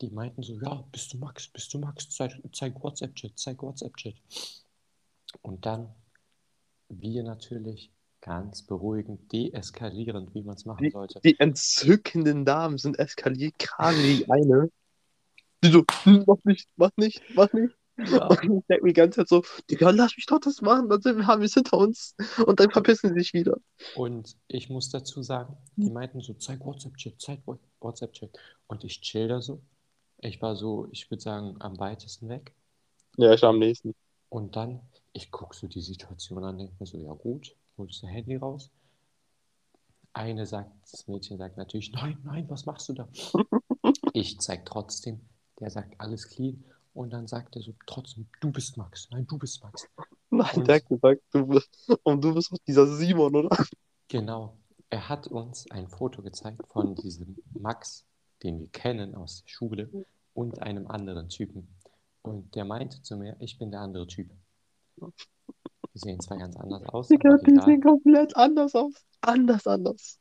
[0.01, 1.47] die meinten so, ja, bist du Max?
[1.47, 2.09] Bist du Max?
[2.09, 4.15] Zeig, zeig WhatsApp-Chat, zeig WhatsApp-Chat.
[5.41, 5.89] Und dann,
[6.89, 11.19] wir natürlich ganz beruhigend, deeskalierend, wie man es machen sollte.
[11.23, 14.69] Die entzückenden Damen sind eskaliert, gerade die eine.
[15.63, 17.73] Die so, hm, mach nicht, mach nicht, mach nicht.
[17.97, 18.27] Ja.
[18.27, 21.01] Und ich denke mir die ganze Zeit so, Digga, lass mich doch das machen, dann
[21.01, 22.15] sind haben wir es hinter uns.
[22.45, 23.57] Und dann verpissen sie sich wieder.
[23.95, 27.39] Und ich muss dazu sagen, die meinten so, zeig WhatsApp-Chat, zeig
[27.79, 28.37] WhatsApp-Chat.
[28.67, 29.61] Und ich chill da so.
[30.19, 32.53] Ich war so, ich würde sagen, am weitesten weg.
[33.17, 33.93] Ja, ich war am nächsten.
[34.29, 34.81] Und dann,
[35.13, 38.69] ich gucke so die Situation an, denke mir so, ja gut, holst du Handy raus.
[40.13, 43.07] Eine sagt, das Mädchen sagt natürlich, nein, nein, was machst du da?
[44.13, 45.21] Ich zeig trotzdem,
[45.59, 46.63] Der sagt, alles clean.
[46.95, 49.07] Und dann sagt er so, trotzdem, du bist Max.
[49.11, 49.87] Nein, du bist Max.
[50.31, 51.69] Nein, Und- der hat gesagt, du bist,
[52.03, 53.55] und du bist doch dieser Simon, oder?
[54.07, 54.57] Genau.
[54.89, 58.05] Er hat uns ein Foto gezeigt von diesem Max,
[58.43, 59.89] den wir kennen aus der Schule,
[60.33, 61.67] und einem anderen Typen.
[62.21, 64.29] Und der meinte zu mir, ich bin der andere Typ.
[64.97, 65.11] Wir
[65.93, 68.93] sehen zwar ganz anders aus, Digga, aber die sehen komplett anders aus.
[69.21, 70.19] Anders, anders.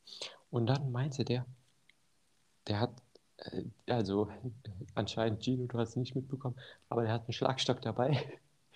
[0.50, 1.44] Und dann meinte der,
[2.66, 3.02] der hat,
[3.38, 4.28] äh, also
[4.94, 6.56] anscheinend, Gino, du hast es nicht mitbekommen,
[6.88, 8.24] aber der hat einen Schlagstock dabei.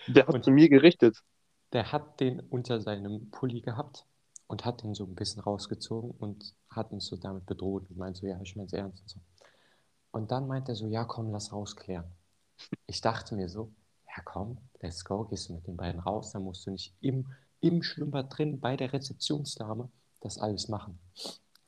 [0.08, 1.22] Der hat Und- zu mir gerichtet.
[1.72, 4.04] Der hat den unter seinem Pulli gehabt
[4.48, 8.20] und hat den so ein bisschen rausgezogen und hat uns so damit bedroht und meinte
[8.20, 9.20] so, ja, ich mein's ernst und so.
[10.12, 12.04] Und dann meint er so, ja, komm, lass rausklären.
[12.86, 13.70] Ich dachte mir so,
[14.06, 17.26] ja, komm, let's go, gehst du mit den beiden raus, dann musst du nicht im,
[17.60, 19.88] im Schwimmbad drin bei der Rezeptionsdame
[20.20, 20.98] das alles machen.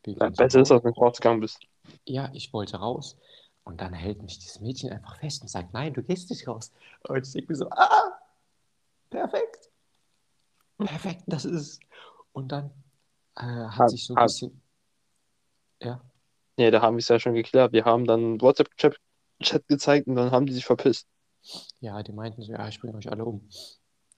[0.05, 1.59] Wir Ja, besser ist, als wenn du rausgegangen bist.
[2.05, 3.17] Ja, ich wollte raus.
[3.65, 6.73] Und dann hält mich dieses Mädchen einfach fest und sagt, nein, du gehst nicht raus.
[7.09, 8.19] Und ich denke mir so, ah,
[9.09, 9.71] perfekt.
[10.79, 11.81] Perfekt, das ist es.
[12.33, 12.71] Und dann
[13.37, 14.62] äh, hat Hat- sich so ein bisschen,
[15.83, 16.01] ja,
[16.59, 17.73] Nee, da haben wir es ja schon geklärt.
[17.73, 18.97] Wir haben dann WhatsApp-Chat
[19.43, 21.09] Chat gezeigt und dann haben die sich verpisst.
[21.81, 23.49] ja, die meinten so, ja, ich bringe euch alle um.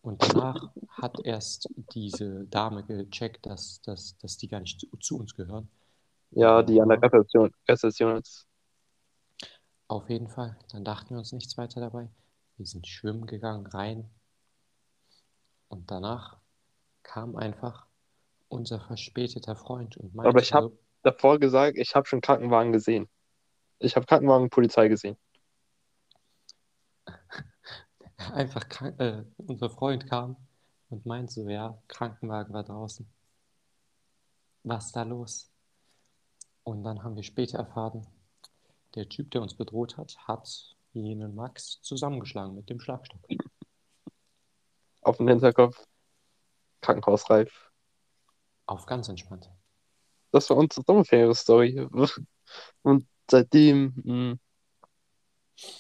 [0.03, 5.19] Und danach hat erst diese Dame gecheckt, dass, dass, dass die gar nicht zu, zu
[5.19, 5.69] uns gehören.
[6.33, 7.03] Ja, die an der.
[7.03, 8.47] Rezeption, Rezeption jetzt.
[9.89, 10.59] Auf jeden Fall.
[10.73, 12.11] Dann dachten wir uns nichts weiter dabei.
[12.59, 14.11] Wir sind schwimmen gegangen, rein.
[15.69, 16.39] Und danach
[17.03, 17.87] kam einfach
[18.49, 22.73] unser verspäteter Freund und meinte Aber ich hab- so, Davor gesagt, ich habe schon Krankenwagen
[22.73, 23.09] gesehen.
[23.79, 25.19] Ich habe Krankenwagen und Polizei gesehen.
[28.33, 30.37] einfach krank, äh, unser Freund kam
[30.89, 33.07] und meinte so, ja, Krankenwagen war draußen.
[34.63, 35.53] Was ist da los?
[36.63, 38.07] Und dann haben wir später erfahren,
[38.95, 43.21] der Typ, der uns bedroht hat, hat jenen Max zusammengeschlagen mit dem Schlagstock.
[45.03, 45.85] Auf dem Hinterkopf.
[46.81, 47.71] Krankenhausreif.
[48.65, 49.51] Auf ganz entspannt.
[50.35, 51.87] Das war unsere Sommerferien-Story.
[52.83, 53.95] Und seitdem,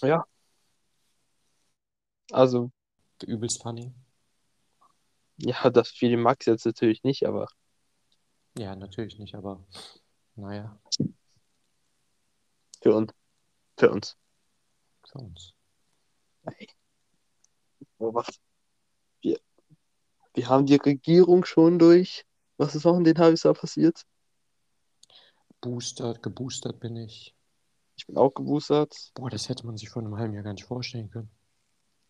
[0.01, 0.25] mh, ja.
[2.31, 2.71] Also,
[3.27, 3.93] Übelst funny.
[5.39, 7.49] ja, das für den Max jetzt natürlich nicht, aber
[8.57, 9.67] Ja, natürlich nicht, aber
[10.37, 10.79] naja,
[12.81, 13.13] für uns.
[13.77, 14.17] Für uns.
[15.11, 15.53] für uns.
[17.99, 18.39] Oh, was?
[19.21, 19.41] Wir,
[20.35, 22.25] wir haben die Regierung schon durch.
[22.57, 24.05] Was ist noch in den halbes Jahr passiert?
[25.65, 27.35] Boostert, geboostert bin ich.
[27.97, 28.95] Ich bin auch geboostert.
[29.15, 31.31] Boah, das hätte man sich vor einem halben Jahr gar nicht vorstellen können.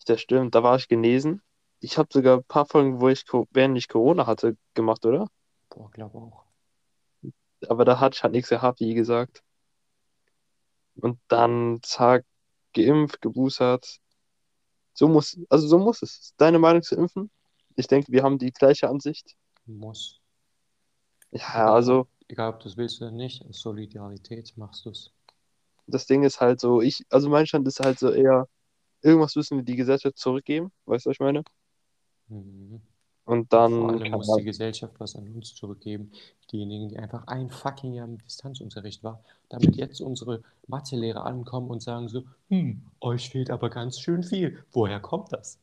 [0.06, 1.40] Das stimmt, da war ich genesen.
[1.78, 5.28] Ich habe sogar ein paar Folgen, wo ich, während ich Corona hatte, gemacht, oder?
[5.70, 6.44] Boah, glaube auch.
[7.68, 9.44] Aber da hatte ich halt nichts gehabt, wie gesagt.
[10.96, 12.24] Und dann, zack,
[12.72, 14.00] geimpft, geboostert.
[14.94, 16.34] So muss, also so muss es.
[16.38, 17.30] Deine Meinung zu impfen?
[17.76, 19.36] Ich denke, wir haben die gleiche Ansicht.
[19.64, 20.20] Muss.
[21.30, 25.12] Ja, also Egal, ob du es willst oder nicht, aus Solidarität machst du es.
[25.86, 28.48] das Ding ist halt so, ich, also mein Stand ist halt so eher,
[29.02, 31.44] irgendwas müssen wir die Gesellschaft zurückgeben, weißt du, was ich meine?
[32.28, 32.80] Mhm.
[33.24, 36.12] Und Vor dann allem kann muss man, die Gesellschaft was an uns zurückgeben.
[36.52, 41.82] Diejenigen, die einfach ein fucking Jahr im Distanzunterricht war, damit jetzt unsere Mathelehrer ankommen und
[41.82, 44.64] sagen so, hm, euch fehlt aber ganz schön viel.
[44.72, 45.58] Woher kommt das?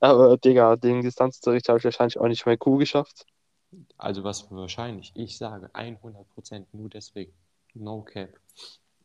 [0.00, 3.26] aber Digga, den Distanzunterricht habe ich wahrscheinlich auch nicht mehr cool geschafft.
[3.98, 7.32] Also was wahrscheinlich, ich sage 100% nur deswegen.
[7.74, 8.30] No cap.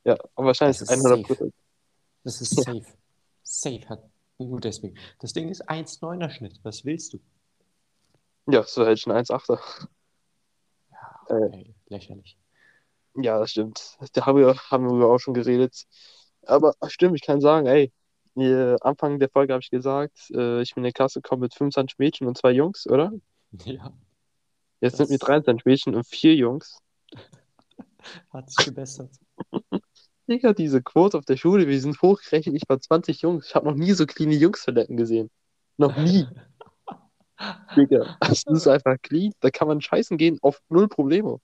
[0.04, 1.52] Ja, aber wahrscheinlich Das ist ist 100 safe.
[2.24, 2.64] Das ist Ja.
[2.64, 2.86] safe.
[3.44, 4.96] Safe hat nur deswegen.
[5.20, 6.60] Das Ding ist 1,9er Schnitt.
[6.64, 7.20] Was willst du?
[8.48, 9.60] Ja, so hätte ich einen 1,8er.
[10.92, 11.50] Ja, Äh.
[11.58, 12.38] ey, lächerlich.
[13.16, 13.98] Ja, das stimmt.
[14.14, 15.86] Da haben wir, haben wir auch schon geredet.
[16.44, 17.92] Aber stimmt, ich kann sagen, ey,
[18.38, 21.54] äh, Anfang der Folge habe ich gesagt, äh, ich bin in der Klasse gekommen mit
[21.54, 23.12] 25 Mädchen und zwei Jungs, oder?
[23.66, 23.92] Ja,
[24.82, 26.78] Jetzt sind wir Das- 23 Mädchen und vier Jungs.
[28.34, 29.12] hat sich gebessert.
[30.28, 33.48] Digga, diese Quote auf der Schule, wir sind hochgerechnet, ich war 20 Jungs.
[33.48, 35.30] Ich habe noch nie so clean Jungs-Toiletten gesehen.
[35.78, 36.26] Noch nie.
[37.76, 39.34] Digga, das ist einfach clean.
[39.40, 41.40] Da kann man scheißen gehen auf null Probleme.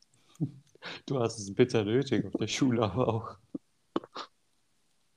[1.05, 3.37] Du hast es bitter nötig auf der Schule, aber auch.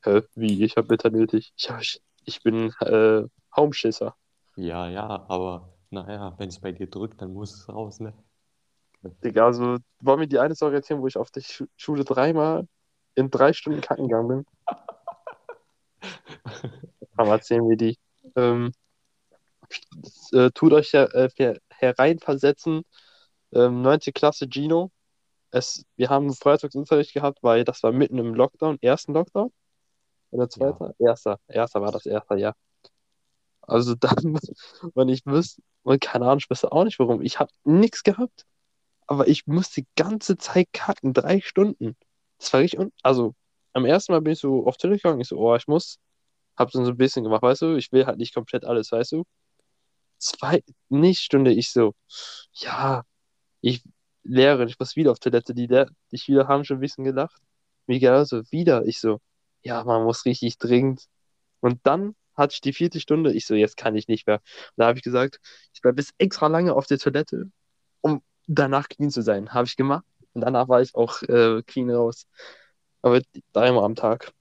[0.03, 0.23] Hä?
[0.35, 0.65] Wie?
[0.65, 1.53] Ich habe bitter nötig.
[1.57, 1.83] Ich, hab,
[2.25, 3.23] ich bin äh,
[3.55, 4.17] Haumschisser.
[4.57, 8.15] Ja, ja, aber naja, wenn es bei dir drückt, dann muss es raus, ne?
[9.25, 12.67] Digga, also wollen wir die eine Story erzählen, wo ich auf der Schu Schule dreimal
[13.15, 14.47] in drei Stunden kacken gegangen bin?
[17.17, 17.99] Aber erzählen wir die.
[18.37, 18.73] Ähm,
[20.33, 22.83] äh, tut euch ja, äh, her hereinversetzen.
[23.53, 24.01] Ähm, 9.
[24.15, 24.91] Klasse Gino.
[25.51, 29.51] es, wir haben Freitagsunterricht gehabt, weil das war mitten im Lockdown, ersten Lockdown.
[30.31, 30.95] Oder zweiter?
[30.99, 31.41] Erster.
[31.49, 32.55] Erster war das erste, ja.
[33.63, 34.39] Also dann,
[34.95, 37.23] wenn ich wüsste, und keine Ahnung, ich wüsste auch nicht warum.
[37.23, 38.47] Ich habe nichts gehabt,
[39.07, 41.97] aber ich musste die ganze Zeit kacken, drei Stunden.
[42.39, 43.35] Das war richtig, un also
[43.73, 45.99] am ersten Mal bin ich so auf Toilette gegangen, ich so, oh, ich muss,
[46.57, 49.25] hab so ein bisschen gemacht, weißt du, ich will halt nicht komplett alles, weißt du.
[50.19, 51.95] Zwei, nicht Stunde, ich so,
[52.55, 53.05] ja,
[53.63, 53.83] ich
[54.23, 57.41] Lehrerin, ich muss wieder auf Toilette, die, die Schüler haben schon ein bisschen gelacht.
[57.87, 59.21] Wie genauso, wieder, ich so,
[59.63, 61.07] ja, man muss richtig dringend.
[61.61, 64.37] Und dann hatte ich die vierte Stunde, ich so, jetzt kann ich nicht mehr.
[64.37, 65.41] Und da habe ich gesagt,
[65.73, 67.51] ich bleibe bis extra lange auf der Toilette,
[68.01, 69.55] um danach clean zu sein.
[69.55, 70.05] Habe ich gemacht.
[70.33, 72.27] Und danach war ich auch äh, clean raus.
[73.03, 73.21] Aber
[73.53, 74.33] dreimal am Tag.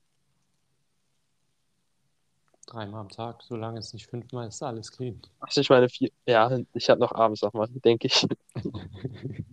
[2.68, 5.20] Dreimal am Tag, solange es nicht fünfmal ist, alles clean.
[5.40, 6.12] Ach, ich meine vier.
[6.28, 8.28] Ja, ich habe noch abends nochmal, denke ich.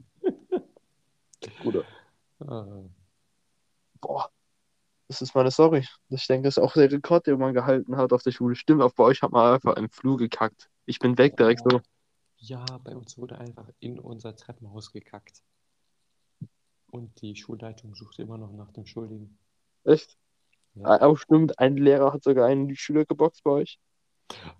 [1.62, 1.84] Bruder.
[2.40, 2.88] Äh.
[4.00, 4.30] Boah.
[5.08, 5.86] Das ist meine Story.
[6.08, 8.56] Ich denke, das ist auch der Rekord, den man gehalten hat auf der Schule.
[8.56, 10.68] Stimmt, auf bei euch hat man einfach im Flur gekackt.
[10.84, 11.80] Ich bin weg direkt so.
[12.38, 15.42] Ja, bei uns wurde einfach in unser Treppenhaus gekackt.
[16.90, 19.38] Und die Schulleitung sucht immer noch nach dem Schuldigen.
[19.84, 20.16] Echt?
[20.74, 21.00] Ja.
[21.02, 23.80] Auch stimmt, ein Lehrer hat sogar einen Schüler geboxt bei euch.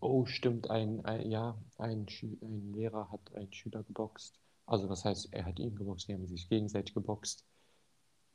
[0.00, 2.06] Oh, stimmt, ein, ein ja, ein,
[2.40, 4.38] ein Lehrer hat einen Schüler geboxt.
[4.64, 7.44] Also was heißt, er hat ihn geboxt, die haben sich gegenseitig geboxt.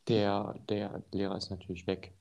[0.08, 2.14] Der, der Lehrer ist natürlich weg.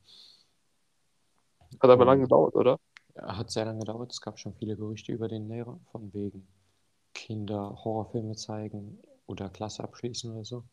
[1.80, 2.78] Hat aber lange gedauert, oder?
[3.16, 4.12] Hat sehr lange gedauert.
[4.12, 6.46] Es gab schon viele Gerüchte über den Lehrer, von wegen
[7.14, 10.64] Kinder Horrorfilme zeigen oder Klasse abschließen oder so.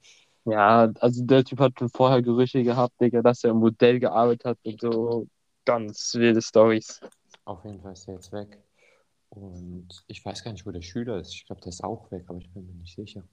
[0.46, 4.46] Ja, also der Typ hat schon vorher Gerüchte gehabt, Digga, dass er im Modell gearbeitet
[4.46, 5.28] hat und so
[5.66, 7.02] ganz wilde Stories.
[7.44, 8.58] Auf jeden Fall ist er jetzt weg.
[9.30, 11.34] Und ich weiß gar nicht, wo der Schüler ist.
[11.34, 13.24] Ich glaube, der ist auch weg, aber ich bin mir nicht sicher.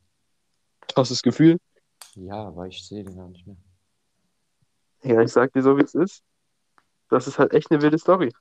[0.88, 1.58] Krasses Gefühl?
[2.16, 3.56] Ja, aber ich sehe den gar nicht mehr.
[5.04, 6.24] Ja, ich sag dir so, wie es ist.
[7.10, 8.32] Das ist halt echt eine wilde Story.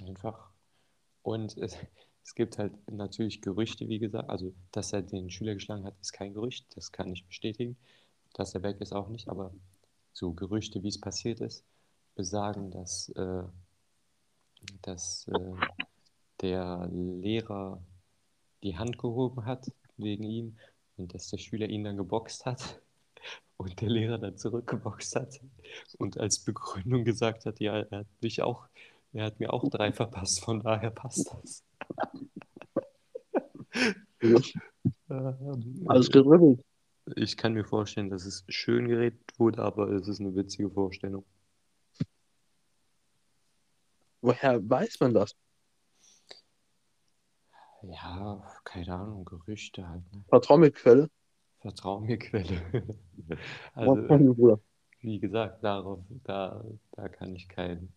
[0.00, 0.50] Einfach.
[1.22, 1.76] Und es,
[2.24, 4.28] es gibt halt natürlich Gerüchte, wie gesagt.
[4.28, 6.66] Also, dass er den Schüler geschlagen hat, ist kein Gerücht.
[6.76, 7.76] Das kann ich bestätigen.
[8.34, 9.28] Dass er weg ist, auch nicht.
[9.28, 9.54] Aber
[10.12, 11.64] so Gerüchte, wie es passiert ist,
[12.16, 13.44] besagen, dass, äh,
[14.82, 15.54] dass äh,
[16.40, 17.80] der Lehrer
[18.64, 20.58] die Hand gehoben hat wegen ihm
[20.96, 22.80] und dass der Schüler ihn dann geboxt hat
[23.56, 25.40] und der Lehrer dann zurückgeboxt hat
[25.98, 28.66] und als Begründung gesagt hat, ja, er hat mich auch,
[29.12, 31.64] er hat mir auch drei verpasst, von daher passt das.
[35.10, 36.64] Ähm, Alles gerüttelt.
[37.16, 41.24] Ich kann mir vorstellen, dass es schön geredet wurde, aber es ist eine witzige Vorstellung.
[44.22, 45.36] Woher weiß man das?
[47.82, 50.10] Ja, keine Ahnung, Gerüchte halt.
[50.12, 50.24] Ne?
[50.28, 51.10] Vertrau mir Quelle.
[51.64, 52.60] Vertrau mir Quelle.
[53.72, 54.60] also,
[55.00, 57.88] wie gesagt, darauf, da, da kann ich keine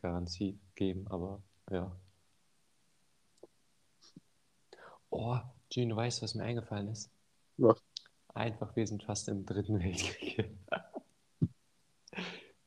[0.00, 1.90] Garantie geben, aber ja.
[5.10, 5.38] Oh,
[5.70, 7.10] Gene, du weißt, was mir eingefallen ist?
[7.56, 7.82] Was?
[8.32, 10.38] Einfach, wir sind fast im dritten Weltkrieg.
[10.70, 10.84] ja,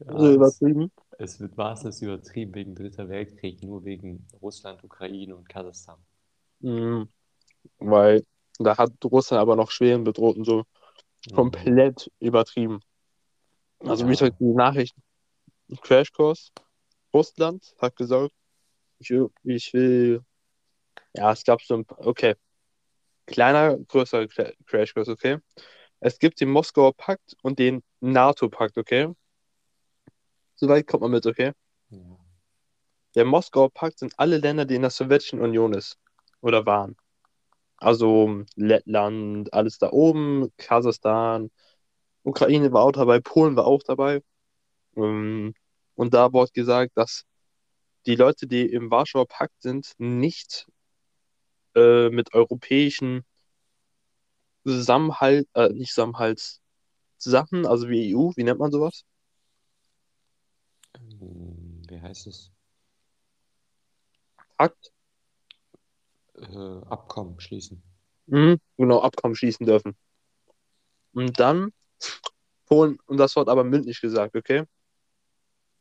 [0.08, 0.92] also übertrieben?
[1.12, 6.00] Es, es wird maßlos übertrieben wegen dritter Weltkrieg, nur wegen Russland, Ukraine und Kasachstan.
[6.60, 7.08] Mhm.
[7.78, 8.26] Weil
[8.66, 10.64] da hat Russland aber noch Schweden bedroht und so
[11.30, 11.36] mhm.
[11.36, 12.82] komplett übertrieben.
[13.80, 15.02] Also wie gesagt, die Nachrichten.
[15.82, 16.52] Crashkurs.
[17.14, 18.34] Russland hat gesagt,
[19.00, 20.24] ich will, ich will
[21.14, 22.36] ja, es gab so ein, okay.
[23.26, 24.28] Kleiner, größerer
[24.66, 25.40] Crashkurs, okay.
[26.00, 29.14] Es gibt den Moskauer Pakt und den NATO-Pakt, okay.
[30.56, 31.52] Soweit kommt man mit, okay.
[31.90, 32.00] Ja.
[33.16, 35.98] Der Moskauer Pakt sind alle Länder, die in der Sowjetischen Union ist
[36.42, 36.96] oder waren.
[37.80, 41.50] Also Lettland, alles da oben, Kasachstan,
[42.24, 44.22] Ukraine war auch dabei, Polen war auch dabei.
[44.96, 45.54] Ähm,
[45.96, 47.26] und da wurde gesagt, dass
[48.06, 50.68] die Leute, die im Warschauer Pakt sind, nicht
[51.76, 53.26] äh, mit europäischen
[54.66, 59.06] Zusammenhalt, äh, nicht Zusammenhaltssachen, also wie EU, wie nennt man sowas?
[60.96, 62.52] Ähm, wie heißt es?
[64.58, 64.92] Pakt?
[66.42, 67.82] Äh, Abkommen schließen.
[68.28, 69.96] Mhm, genau, Abkommen schließen dürfen.
[71.14, 71.74] Und dann
[72.66, 74.64] Polen, und das wird aber mündlich gesagt, okay?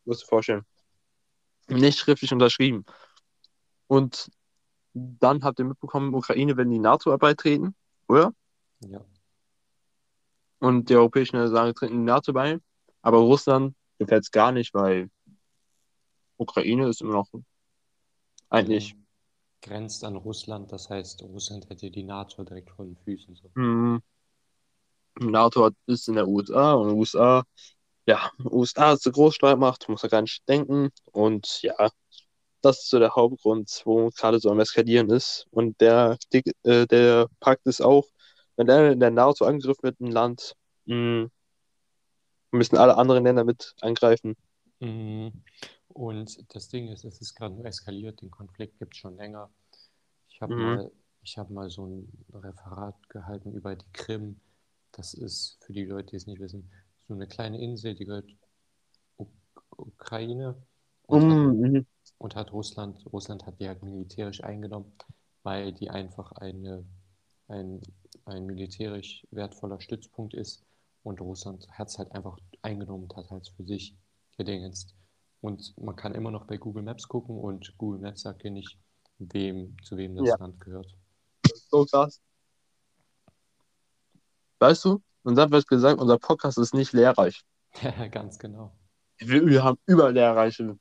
[0.04, 0.64] Musst du dir vorstellen.
[1.68, 2.86] Nicht schriftlich unterschrieben.
[3.86, 4.30] Und
[4.94, 7.74] dann habt ihr mitbekommen, Ukraine wenn die NATO beitreten,
[8.08, 8.32] oder?
[8.80, 9.04] Ja.
[10.60, 12.58] Und die europäischen Länder sagen, treten die NATO bei.
[13.02, 15.10] Aber Russland gefällt es gar nicht, weil
[16.38, 17.28] Ukraine ist immer noch
[18.48, 18.96] eigentlich.
[19.60, 23.36] Grenzt an Russland, das heißt, Russland hätte die NATO direkt vor den Füßen.
[23.36, 23.50] So.
[23.54, 24.02] Mhm.
[25.20, 27.44] NATO ist in der USA und USA,
[28.06, 30.90] ja, USA ist eine Großstreitmacht, muss er gar nicht denken.
[31.12, 31.74] Und ja,
[32.62, 35.46] das ist so der Hauptgrund, wo gerade so am Eskalieren ist.
[35.50, 38.06] Und der, äh, der Pakt ist auch,
[38.56, 40.54] wenn der in der NATO angegriffen wird, ein Land,
[40.86, 41.30] mh, hm,
[42.50, 44.36] müssen alle anderen Länder mit angreifen.
[44.80, 45.32] Mhm.
[45.98, 49.50] Und das Ding ist, es ist gerade nur eskaliert, den Konflikt gibt es schon länger.
[50.28, 50.62] Ich habe mhm.
[50.62, 50.92] mal,
[51.36, 54.38] hab mal so ein Referat gehalten über die Krim.
[54.92, 56.70] Das ist für die Leute, die es nicht wissen,
[57.08, 58.30] so eine kleine Insel, die gehört
[59.16, 59.28] Uk
[59.76, 60.54] Ukraine
[61.08, 61.64] und, mhm.
[61.64, 61.86] hat, mhm.
[62.18, 64.92] und hat Russland, Russland hat die halt militärisch eingenommen,
[65.42, 66.84] weil die einfach eine,
[67.48, 67.80] ein,
[68.24, 70.62] ein militärisch wertvoller Stützpunkt ist
[71.02, 73.96] und Russland hat es halt einfach eingenommen und hat halt für sich
[74.36, 74.94] gedingenst.
[75.40, 78.78] Und man kann immer noch bei Google Maps gucken und Google Maps sagt dir nicht,
[79.18, 80.36] wem, zu wem das ja.
[80.36, 80.94] Land gehört.
[81.70, 82.20] So krass.
[84.58, 87.44] Weißt du, und dann wird gesagt, unser Podcast ist nicht lehrreich.
[87.82, 88.76] Ja, ganz genau.
[89.18, 90.78] Wir, wir haben überall lehrreiche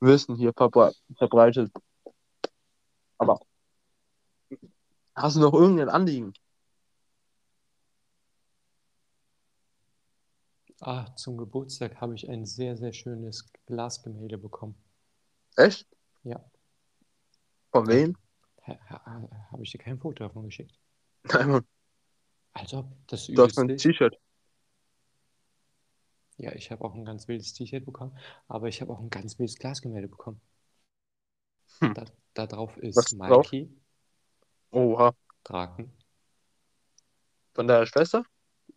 [0.00, 1.72] Wissen hier verbreitet.
[3.18, 3.40] Aber
[5.14, 6.34] hast du noch irgendein Anliegen?
[10.80, 14.74] Ah, zum Geburtstag habe ich ein sehr, sehr schönes Glasgemälde bekommen.
[15.56, 15.86] Echt?
[16.22, 16.44] Ja.
[17.72, 18.16] Von wem?
[18.66, 20.78] Ha, ha, habe ich dir kein Foto davon geschickt?
[21.24, 21.66] Nein, Mann.
[22.52, 24.18] Also, das Du hast ein T-Shirt.
[26.38, 28.16] Ja, ich habe auch ein ganz wildes T-Shirt bekommen,
[28.46, 30.40] aber ich habe auch ein ganz wildes Glasgemälde bekommen.
[31.80, 31.94] Hm.
[31.94, 32.04] Da,
[32.34, 33.70] da drauf ist Was Mikey.
[34.70, 35.14] Oha.
[35.44, 35.92] Draken.
[37.54, 38.24] Von deiner Schwester?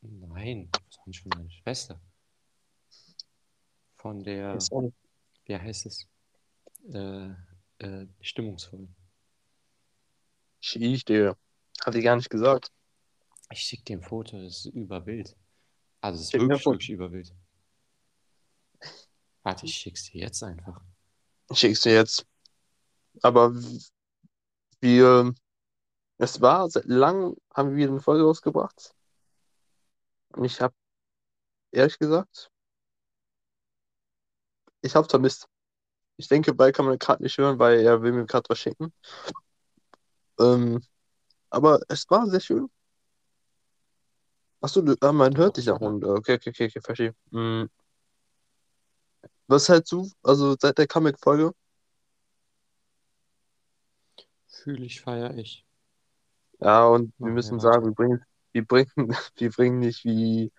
[0.02, 0.70] Nein,
[1.10, 2.00] nicht von meiner Schwester.
[3.98, 4.58] Von der,
[5.46, 6.08] wie heißt es?
[6.94, 7.32] Äh,
[7.80, 8.88] äh, stimmungsvoll.
[10.62, 11.38] Schick dir.
[11.82, 12.72] Hat die gar nicht gesagt.
[13.52, 15.36] Ich schicke dir ein Foto, das ist überwild.
[16.02, 17.34] Also es ist Schick wirklich, wirklich überwild.
[19.44, 20.82] Warte, ich schick's dir jetzt einfach.
[21.50, 22.26] Ich schick's dir jetzt.
[23.22, 23.54] Aber
[24.82, 25.34] wir,
[26.18, 28.94] es war, seit langem haben wir eine Folge rausgebracht.
[30.34, 30.76] Und ich habe,
[31.72, 32.52] ehrlich gesagt,
[34.82, 35.48] ich habe vermisst.
[36.18, 38.94] Ich denke, bei kann man gerade nicht hören, weil er will mir gerade was schenken.
[40.40, 40.82] Ähm,
[41.50, 42.70] aber es war sehr schön.
[44.62, 45.80] Achso, ah, man hört dich auch.
[45.80, 47.16] Und, okay, okay, okay, okay, verstehe.
[47.32, 47.70] Mhm.
[49.48, 51.54] Was hältst du, also seit der Comic-Folge?
[54.48, 55.66] Fühle ich, feiere ich.
[56.60, 58.92] Ja, und wir müssen sagen, wir bringen wir bringen,
[59.36, 60.52] wir bringen nicht wie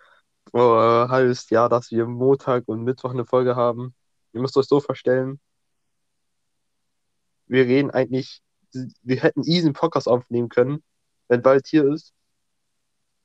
[0.53, 3.95] ein halbes Jahr, dass wir Montag und Mittwoch eine Folge haben.
[4.33, 5.41] Ihr müsst euch so vorstellen,
[7.47, 8.43] wir reden eigentlich,
[9.03, 10.85] wir hätten easy einen Podcast aufnehmen können,
[11.29, 12.13] wenn bald hier ist.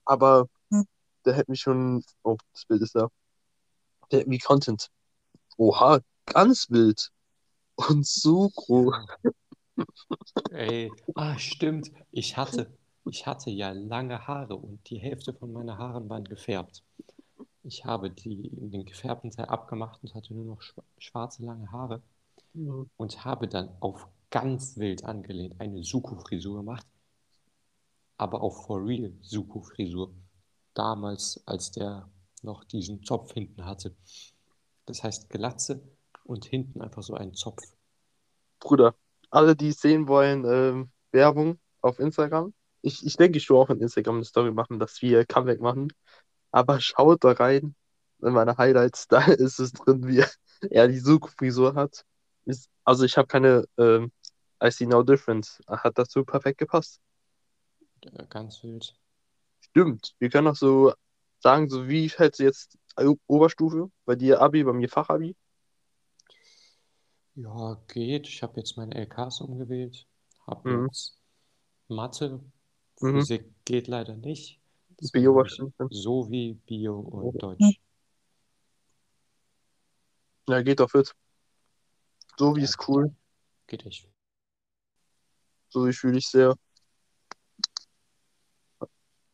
[0.04, 0.48] Aber
[1.26, 3.10] der hätte mich schon, oh, das Bild ist da.
[4.12, 4.90] Der hätte mich Content.
[5.58, 7.12] Oha, ganz wild.
[7.76, 8.96] Und so groß.
[10.52, 11.92] Ey, ah, stimmt.
[12.12, 16.84] Ich hatte, ich hatte ja lange Haare und die Hälfte von meinen Haaren waren gefärbt.
[17.64, 20.62] Ich habe die, den gefärbten Teil abgemacht und hatte nur noch
[20.98, 22.02] schwarze lange Haare
[22.54, 22.90] mhm.
[22.98, 26.86] und habe dann auf ganz wild angelehnt eine Suku-Frisur gemacht,
[28.18, 30.12] aber auch for real Suku-Frisur.
[30.74, 32.10] Damals, als der
[32.42, 33.96] noch diesen Zopf hinten hatte.
[34.86, 35.82] Das heißt Glatze
[36.26, 37.62] und hinten einfach so ein Zopf.
[38.60, 38.96] Bruder,
[39.30, 42.54] alle, die es sehen wollen, ähm, Werbung auf Instagram
[42.86, 45.92] ich, ich denke, ich will auch in Instagram eine Story machen, dass wir Comeback machen.
[46.52, 47.76] Aber schaut da rein,
[48.22, 50.24] in meine Highlights, da ist es drin, wie
[50.70, 52.06] er die Suku-Frisur hat.
[52.46, 54.12] Ist, also ich habe keine ähm,
[54.64, 55.60] I see no difference.
[55.68, 57.02] Hat dazu perfekt gepasst.
[58.04, 58.96] Ja, ganz wild.
[59.60, 60.16] Stimmt.
[60.20, 60.94] Wir können auch so
[61.40, 62.78] sagen, so wie hältst du jetzt
[63.28, 63.92] Oberstufe?
[64.06, 65.36] Bei dir Abi, bei mir Fachabi?
[67.34, 68.28] Ja, geht.
[68.28, 70.08] Ich habe jetzt meine LKs umgewählt.
[70.48, 70.86] Habe mhm.
[70.86, 71.20] jetzt
[71.88, 72.40] Mathe,
[73.02, 73.20] Mhm.
[73.20, 74.60] Physik geht leider nicht.
[75.12, 75.74] Bio wahrscheinlich.
[75.90, 77.80] So wie Bio und Deutsch.
[80.48, 81.14] Ja, geht doch fit.
[82.38, 83.14] So wie ja, ist cool.
[83.68, 84.08] Geht echt.
[85.70, 86.56] So wie fühle ich sehr.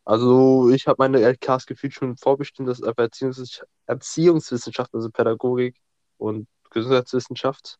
[0.03, 5.79] Also ich habe meine LKs gefühlt schon vorbestimmt, das ist Erziehungswissenschaft, Erziehungswissenschaft, also Pädagogik
[6.17, 7.77] und Gesundheitswissenschaft.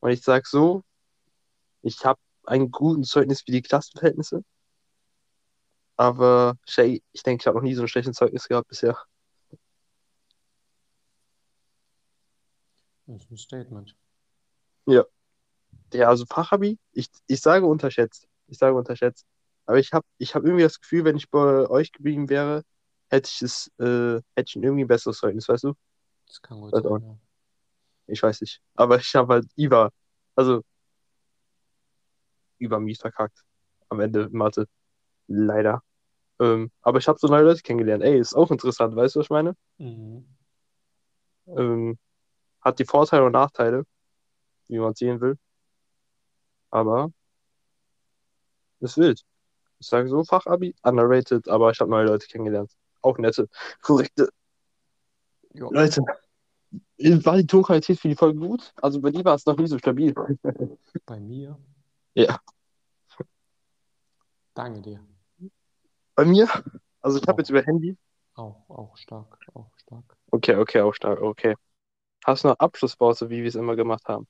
[0.00, 0.84] Und ich sage so,
[1.80, 4.44] ich habe ein gutes Zeugnis für die Klassenverhältnisse.
[5.96, 8.98] Aber Shay, ich denke, ich habe noch nie so ein schlechtes Zeugnis gehabt bisher.
[13.06, 13.96] Das ist ein Statement.
[14.86, 15.04] Ja.
[15.92, 18.26] Ja, also Fachabi, ich, ich sage unterschätzt.
[18.48, 19.26] Ich sage unterschätzt.
[19.66, 22.64] Aber ich habe ich hab irgendwie das Gefühl, wenn ich bei euch geblieben wäre,
[23.08, 25.74] hätte ich es, äh, hätte ich ein irgendwie besseres Zeugnis, weißt du?
[26.26, 27.18] Das kann gut auch sein, ja.
[28.06, 28.60] Ich weiß nicht.
[28.74, 29.90] Aber ich habe halt IVA,
[30.34, 30.62] also
[32.60, 33.44] IVA mies verkackt.
[33.88, 34.66] Am Ende Mathe.
[35.26, 35.82] Leider.
[36.40, 38.02] Ähm, aber ich habe so neue Leute kennengelernt.
[38.02, 39.56] Ey, ist auch interessant, weißt du, was ich meine?
[39.78, 40.26] Mhm.
[41.46, 41.98] Ähm,
[42.60, 43.84] hat die Vorteile und Nachteile,
[44.68, 45.36] wie man sehen will.
[46.70, 47.12] Aber
[48.80, 49.22] ist wild.
[49.78, 52.72] Ich sage so, Fachabi, underrated, aber ich habe neue Leute kennengelernt.
[53.02, 53.48] Auch nette,
[53.82, 54.28] korrekte
[55.52, 55.68] Ja.
[55.70, 56.02] Leute.
[56.98, 58.72] War die Tonqualität für die Folge gut?
[58.82, 60.14] Also bei dir war es noch nie so stabil.
[61.06, 61.58] Bei mir,
[62.14, 62.38] Ja.
[64.54, 65.04] danke dir.
[66.14, 66.48] Bei mir?
[67.00, 67.96] Also ich habe jetzt über Handy.
[68.34, 70.16] Auch, auch stark, auch stark.
[70.30, 71.54] Okay, okay, auch stark, okay.
[72.24, 74.26] Hast du noch Abschlussworte, wie wir es immer gemacht haben?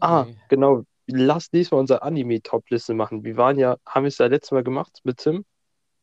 [0.00, 0.38] Ah, Nee.
[0.48, 0.84] genau.
[1.06, 3.24] Lass diesmal unsere Anime-Top-Liste machen.
[3.24, 5.44] Wir waren ja, haben wir es ja letztes Mal gemacht mit Tim.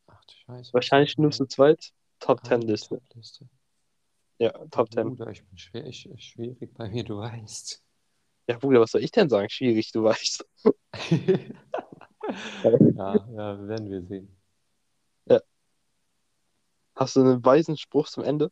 [0.08, 0.74] Ach du Scheiße.
[0.74, 1.92] Wahrscheinlich nur zu zweit.
[2.20, 2.98] Top Ah, 10 Liste.
[2.98, 3.48] Top-Liste.
[4.40, 5.08] Ja, Top 10.
[5.08, 7.82] Bruder, ich bin schwer, ich, schwierig bei mir, du weißt.
[8.50, 9.48] Ja, Bruder, was soll ich denn sagen?
[9.48, 10.44] Schwierig, du weißt.
[11.12, 11.38] ja,
[13.32, 14.36] ja, werden wir sehen.
[16.96, 18.52] Hast du einen weisen Spruch zum Ende?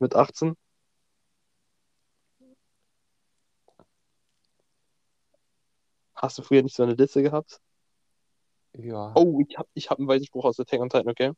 [0.00, 0.56] Mit 18?
[6.16, 7.60] Hast du früher nicht so eine Liste gehabt?
[8.76, 11.32] Ja, Oh, ich hab, ich hab einen weisen Spruch aus Attack on Titan, okay?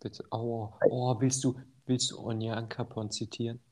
[0.00, 0.24] bitte.
[0.32, 3.62] Oh, oh, willst du, willst du Onyang Capon zitieren?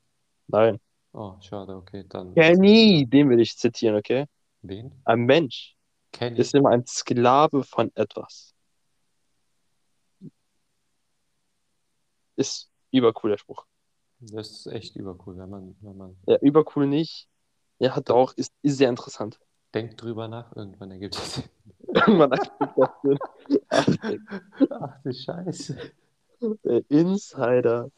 [0.47, 0.79] Nein.
[1.13, 2.35] Oh, schade, okay, dann.
[2.35, 4.27] Kenny, den will ich zitieren, okay?
[4.63, 4.93] Wen?
[5.05, 5.77] Ein Mensch
[6.13, 6.39] Kenny.
[6.39, 8.55] ist immer ein Sklave von etwas.
[12.37, 13.67] Ist übercooler Spruch.
[14.21, 17.29] Das ist echt übercool, wenn man, wenn man Ja, übercool nicht.
[17.79, 19.39] Ja, doch, ist, ist sehr interessant.
[19.75, 21.43] denkt drüber nach, irgendwann ergibt es.
[22.09, 23.19] Man akzeptiert das Sinn.
[23.71, 23.87] Ach,
[24.71, 25.79] Ach du Scheiße.
[26.65, 27.91] der Insider.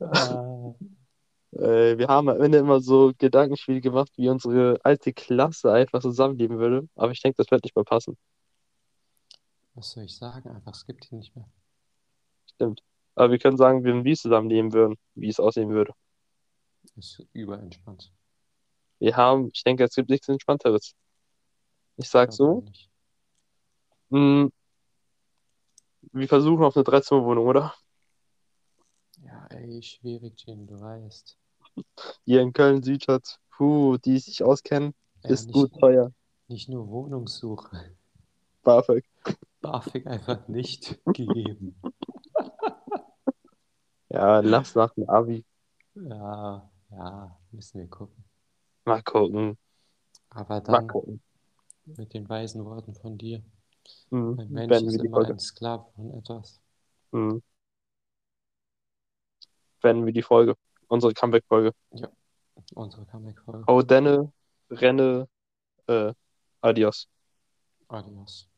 [0.00, 0.53] Ah,
[1.58, 6.58] Äh, wir haben am Ende immer so Gedankenspiele gemacht, wie unsere alte Klasse einfach zusammenleben
[6.58, 6.88] würde.
[6.96, 8.16] Aber ich denke, das wird nicht mehr passen.
[9.74, 10.48] was soll ich sagen?
[10.50, 11.48] Einfach, es gibt ihn nicht mehr.
[12.54, 12.82] Stimmt.
[13.16, 15.92] Aber wir können sagen, wenn wir zusammenleben würden, wie es aussehen würde.
[16.96, 18.12] Ist überentspannt.
[18.98, 20.94] Wir haben, ich denke, es gibt nichts Entspannteres.
[21.96, 22.90] Ich sag so, ich nicht.
[24.10, 24.48] mh,
[26.12, 27.74] wir versuchen auf eine Dreizimmerwohnung, oder?
[29.22, 31.36] Ja, ey, schwierig, Jim, du weißt.
[32.24, 33.38] Hier in Köln, Südstadt.
[33.50, 36.12] Puh, die sich auskennen, Ja, ist nicht, gut teuer.
[36.48, 37.94] nicht nur Wohnungssuche.
[38.62, 39.04] BAföG.
[39.60, 41.80] BAföG einfach nicht gegeben.
[44.08, 45.44] Ja, lass nach dem Abi.
[45.94, 48.24] Ja, ja, müssen wir gucken.
[48.84, 49.56] Mal gucken.
[50.30, 51.22] Aber Mal dann gucken.
[51.84, 53.42] mit den weisen Worten von dir.
[54.10, 55.32] Hm, Ein Mensch Beenden ist immer Folge.
[55.34, 56.60] ein Sklave von etwas.
[57.12, 57.42] Hm.
[59.80, 60.56] Beenden wir die Folge.
[60.88, 61.72] Unsere Comeback-Folge.
[62.74, 63.66] Unsere Comic-Folge.
[63.66, 64.32] Hau denne,
[64.70, 65.28] renne,
[65.86, 66.12] äh,
[66.60, 67.08] adios.
[67.88, 68.48] Adios.